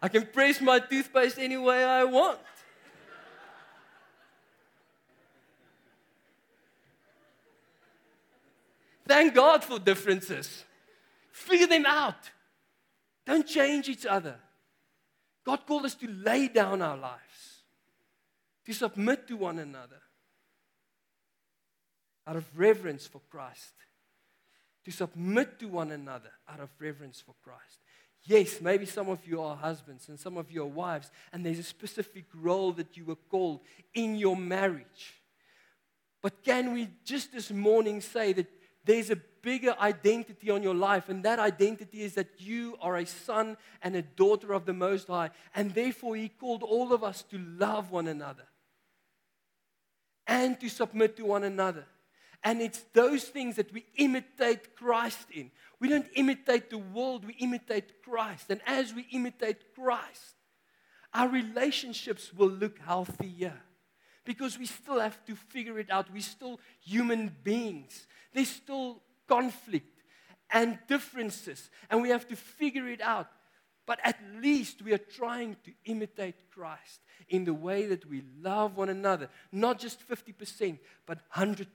I 0.00 0.08
can 0.08 0.26
press 0.26 0.60
my 0.60 0.78
toothpaste 0.78 1.38
any 1.38 1.56
way 1.56 1.82
I 1.82 2.04
want. 2.04 2.38
Thank 9.06 9.34
God 9.34 9.64
for 9.64 9.78
differences. 9.78 10.64
Figure 11.32 11.66
them 11.66 11.86
out. 11.86 12.30
Don't 13.24 13.46
change 13.46 13.88
each 13.88 14.04
other. 14.04 14.36
God 15.44 15.66
called 15.66 15.86
us 15.86 15.94
to 15.96 16.06
lay 16.06 16.48
down 16.48 16.82
our 16.82 16.96
lives, 16.96 17.62
to 18.66 18.74
submit 18.74 19.26
to 19.28 19.36
one 19.36 19.58
another 19.58 20.02
out 22.26 22.36
of 22.36 22.46
reverence 22.54 23.06
for 23.06 23.22
Christ, 23.30 23.72
to 24.84 24.90
submit 24.90 25.58
to 25.60 25.68
one 25.68 25.90
another 25.90 26.30
out 26.46 26.60
of 26.60 26.68
reverence 26.78 27.18
for 27.18 27.34
Christ. 27.42 27.80
Yes, 28.24 28.60
maybe 28.60 28.84
some 28.84 29.08
of 29.08 29.26
you 29.26 29.40
are 29.40 29.56
husbands 29.56 30.08
and 30.08 30.18
some 30.18 30.36
of 30.36 30.50
you 30.50 30.62
are 30.62 30.66
wives, 30.66 31.10
and 31.32 31.44
there's 31.44 31.58
a 31.58 31.62
specific 31.62 32.24
role 32.34 32.72
that 32.72 32.96
you 32.96 33.04
were 33.04 33.16
called 33.30 33.60
in 33.94 34.16
your 34.16 34.36
marriage. 34.36 35.14
But 36.20 36.42
can 36.42 36.72
we 36.72 36.88
just 37.04 37.32
this 37.32 37.50
morning 37.50 38.00
say 38.00 38.32
that 38.34 38.46
there's 38.84 39.10
a 39.10 39.16
bigger 39.16 39.74
identity 39.80 40.50
on 40.50 40.62
your 40.62 40.74
life, 40.74 41.08
and 41.08 41.24
that 41.24 41.38
identity 41.38 42.02
is 42.02 42.14
that 42.14 42.28
you 42.38 42.76
are 42.80 42.96
a 42.96 43.06
son 43.06 43.56
and 43.82 43.94
a 43.94 44.02
daughter 44.02 44.52
of 44.52 44.66
the 44.66 44.72
Most 44.72 45.08
High, 45.08 45.30
and 45.54 45.72
therefore 45.72 46.16
He 46.16 46.28
called 46.28 46.62
all 46.62 46.92
of 46.92 47.04
us 47.04 47.22
to 47.30 47.38
love 47.38 47.90
one 47.90 48.08
another 48.08 48.44
and 50.26 50.60
to 50.60 50.68
submit 50.68 51.16
to 51.16 51.24
one 51.24 51.44
another. 51.44 51.86
And 52.44 52.60
it's 52.60 52.84
those 52.92 53.24
things 53.24 53.56
that 53.56 53.72
we 53.72 53.84
imitate 53.96 54.76
Christ 54.76 55.26
in. 55.32 55.50
We 55.80 55.88
don't 55.88 56.08
imitate 56.14 56.70
the 56.70 56.78
world, 56.78 57.24
we 57.24 57.34
imitate 57.34 58.02
Christ. 58.02 58.46
And 58.50 58.60
as 58.66 58.94
we 58.94 59.06
imitate 59.12 59.74
Christ, 59.74 60.36
our 61.12 61.28
relationships 61.28 62.32
will 62.32 62.50
look 62.50 62.78
healthier 62.78 63.54
because 64.24 64.58
we 64.58 64.66
still 64.66 65.00
have 65.00 65.24
to 65.24 65.34
figure 65.34 65.78
it 65.78 65.90
out. 65.90 66.12
We're 66.12 66.20
still 66.20 66.60
human 66.80 67.34
beings. 67.42 68.06
There's 68.32 68.50
still 68.50 69.02
conflict 69.26 70.02
and 70.50 70.78
differences, 70.86 71.70
and 71.90 72.02
we 72.02 72.10
have 72.10 72.26
to 72.28 72.36
figure 72.36 72.88
it 72.88 73.00
out. 73.00 73.28
But 73.86 74.00
at 74.04 74.18
least 74.40 74.82
we 74.82 74.92
are 74.92 74.98
trying 74.98 75.56
to 75.64 75.72
imitate 75.86 76.50
Christ 76.50 77.00
in 77.30 77.44
the 77.44 77.54
way 77.54 77.86
that 77.86 78.04
we 78.04 78.22
love 78.42 78.76
one 78.76 78.90
another, 78.90 79.30
not 79.50 79.78
just 79.78 80.06
50%, 80.06 80.78
but 81.06 81.18
100%. 81.34 81.66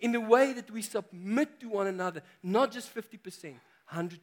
In 0.00 0.12
the 0.12 0.20
way 0.20 0.52
that 0.52 0.70
we 0.70 0.82
submit 0.82 1.60
to 1.60 1.68
one 1.68 1.86
another, 1.86 2.22
not 2.42 2.72
just 2.72 2.94
50%, 2.94 3.54
100%. 3.92 4.18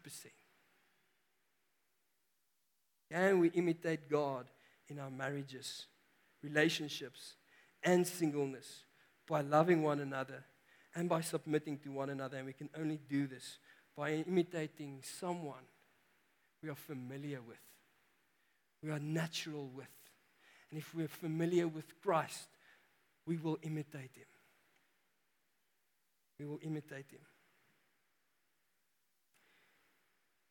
And 3.12 3.40
we 3.40 3.50
imitate 3.50 4.10
God 4.10 4.48
in 4.88 5.00
our 5.00 5.12
marriages, 5.12 5.86
relationships, 6.42 7.36
and 7.84 8.08
singleness 8.08 8.86
by 9.28 9.42
loving 9.42 9.84
one 9.84 10.00
another 10.00 10.44
and 10.96 11.10
by 11.10 11.22
submitting 11.22 11.78
to 11.80 11.92
one 11.92 12.10
another. 12.10 12.38
And 12.38 12.46
we 12.46 12.54
can 12.54 12.70
only 12.78 13.00
do 13.10 13.28
this 13.28 13.60
by 13.96 14.12
imitating 14.12 15.02
someone 15.20 15.64
we 16.62 16.70
are 16.70 16.76
familiar 16.76 17.42
with, 17.42 17.58
we 18.82 18.90
are 18.90 19.00
natural 19.00 19.70
with. 19.76 19.88
And 20.72 20.80
if 20.80 20.96
we're 20.96 21.08
familiar 21.08 21.68
with 21.68 21.86
Christ, 22.02 22.48
we 23.28 23.38
will 23.38 23.60
imitate 23.62 24.16
him. 24.16 24.26
We 26.40 26.46
will 26.46 26.60
imitate 26.62 27.12
him. 27.12 27.22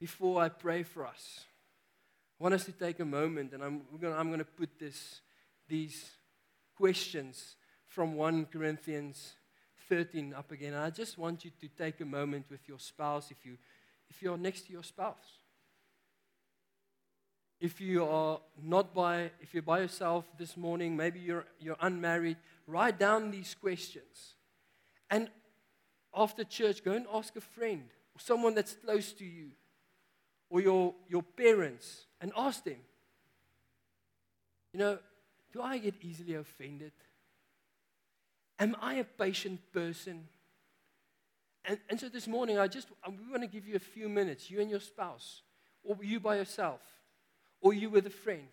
Before 0.00 0.42
I 0.42 0.48
pray 0.48 0.82
for 0.82 1.06
us, 1.06 1.44
I 2.40 2.42
want 2.42 2.54
us 2.54 2.64
to 2.64 2.72
take 2.72 2.98
a 2.98 3.04
moment, 3.04 3.52
and 3.52 3.62
I'm, 3.62 3.82
gonna, 4.00 4.16
I'm 4.16 4.36
to 4.36 4.44
put 4.44 4.78
this, 4.78 5.20
these 5.68 6.10
questions 6.76 7.56
from 7.86 8.14
1 8.14 8.46
Corinthians 8.46 9.34
13 9.88 10.34
up 10.34 10.50
again. 10.50 10.74
And 10.74 10.82
I 10.82 10.90
just 10.90 11.18
want 11.18 11.44
you 11.44 11.50
to 11.60 11.68
take 11.68 12.00
a 12.00 12.04
moment 12.04 12.46
with 12.50 12.66
your 12.66 12.78
spouse 12.78 13.30
if, 13.30 13.44
you, 13.44 13.58
if 14.08 14.22
you're 14.22 14.38
next 14.38 14.62
to 14.62 14.72
your 14.72 14.82
spouse. 14.82 15.38
If 17.60 17.80
you 17.80 18.04
are 18.04 18.40
not 18.60 18.92
by, 18.92 19.30
if 19.40 19.54
you're 19.54 19.62
by 19.62 19.80
yourself 19.80 20.24
this 20.36 20.56
morning, 20.56 20.96
maybe 20.96 21.20
you're, 21.20 21.44
you're 21.60 21.76
unmarried, 21.80 22.38
write 22.66 22.98
down 22.98 23.30
these 23.30 23.54
questions. 23.54 24.34
And 25.08 25.28
after 26.14 26.44
church, 26.44 26.84
go 26.84 26.92
and 26.92 27.06
ask 27.12 27.34
a 27.36 27.40
friend 27.40 27.84
or 28.14 28.20
someone 28.20 28.54
that's 28.54 28.74
close 28.74 29.12
to 29.14 29.24
you 29.24 29.50
or 30.50 30.60
your, 30.60 30.94
your 31.08 31.22
parents 31.22 32.06
and 32.20 32.32
ask 32.36 32.64
them, 32.64 32.76
you 34.72 34.78
know, 34.78 34.98
do 35.52 35.62
I 35.62 35.78
get 35.78 35.94
easily 36.00 36.34
offended? 36.34 36.92
Am 38.58 38.76
I 38.80 38.94
a 38.94 39.04
patient 39.04 39.60
person? 39.72 40.28
And, 41.64 41.78
and 41.88 42.00
so 42.00 42.08
this 42.08 42.26
morning, 42.26 42.58
I 42.58 42.68
just 42.68 42.88
we 43.06 43.30
want 43.30 43.42
to 43.42 43.48
give 43.48 43.66
you 43.66 43.76
a 43.76 43.80
few 43.80 44.08
minutes, 44.08 44.50
you 44.50 44.60
and 44.60 44.70
your 44.70 44.80
spouse, 44.80 45.42
or 45.84 45.96
you 46.02 46.20
by 46.20 46.36
yourself, 46.36 46.80
or 47.60 47.72
you 47.72 47.90
with 47.90 48.06
a 48.06 48.10
friend, 48.10 48.48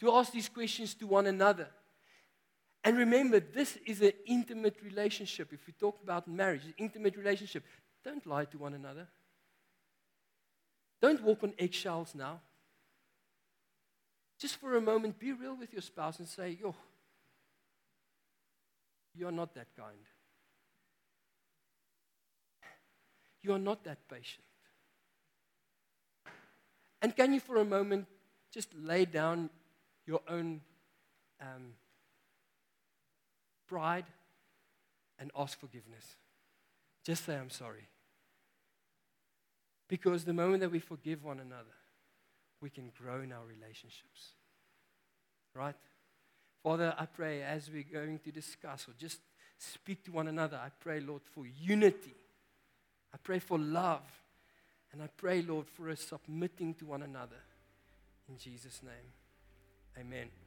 to 0.00 0.12
ask 0.12 0.32
these 0.32 0.48
questions 0.48 0.94
to 0.94 1.06
one 1.06 1.26
another. 1.26 1.68
And 2.86 2.98
remember, 2.98 3.40
this 3.40 3.78
is 3.84 4.00
an 4.00 4.12
intimate 4.26 4.76
relationship. 4.80 5.52
If 5.52 5.66
we 5.66 5.72
talk 5.72 5.98
about 6.04 6.28
marriage, 6.28 6.62
intimate 6.78 7.16
relationship, 7.16 7.64
don't 8.04 8.24
lie 8.24 8.44
to 8.44 8.58
one 8.58 8.74
another. 8.74 9.08
Don't 11.02 11.20
walk 11.24 11.42
on 11.42 11.52
eggshells 11.58 12.14
now. 12.14 12.40
Just 14.38 14.60
for 14.60 14.76
a 14.76 14.80
moment, 14.80 15.18
be 15.18 15.32
real 15.32 15.56
with 15.56 15.72
your 15.72 15.82
spouse 15.82 16.20
and 16.20 16.28
say, 16.28 16.56
Yo, 16.62 16.76
you 19.16 19.26
are 19.26 19.32
not 19.32 19.52
that 19.56 19.66
kind. 19.76 20.06
You 23.42 23.52
are 23.54 23.58
not 23.58 23.82
that 23.82 24.08
patient. 24.08 24.44
And 27.02 27.16
can 27.16 27.34
you, 27.34 27.40
for 27.40 27.56
a 27.56 27.64
moment, 27.64 28.06
just 28.52 28.72
lay 28.76 29.06
down 29.06 29.50
your 30.06 30.20
own 30.28 30.60
um, 31.40 31.72
pride 33.66 34.06
and 35.18 35.30
ask 35.36 35.58
forgiveness. 35.58 36.16
Just 37.04 37.24
say, 37.24 37.36
I'm 37.36 37.50
sorry. 37.50 37.88
Because 39.88 40.24
the 40.24 40.32
moment 40.32 40.60
that 40.60 40.70
we 40.70 40.80
forgive 40.80 41.24
one 41.24 41.40
another, 41.40 41.74
we 42.60 42.70
can 42.70 42.90
grow 43.00 43.20
in 43.20 43.32
our 43.32 43.44
relationships. 43.44 44.32
Right? 45.54 45.76
Father, 46.62 46.94
I 46.98 47.06
pray 47.06 47.42
as 47.42 47.70
we're 47.70 47.84
going 47.84 48.18
to 48.20 48.32
discuss 48.32 48.88
or 48.88 48.92
just 48.98 49.18
speak 49.58 50.04
to 50.04 50.12
one 50.12 50.28
another, 50.28 50.56
I 50.56 50.70
pray, 50.80 51.00
Lord, 51.00 51.22
for 51.24 51.46
unity. 51.46 52.14
I 53.14 53.18
pray 53.22 53.38
for 53.38 53.58
love. 53.58 54.02
And 54.92 55.02
I 55.02 55.08
pray, 55.16 55.42
Lord, 55.42 55.68
for 55.68 55.90
us 55.90 56.00
submitting 56.00 56.74
to 56.74 56.86
one 56.86 57.02
another. 57.02 57.36
In 58.28 58.38
Jesus' 58.38 58.80
name, 58.82 59.12
amen. 59.98 60.45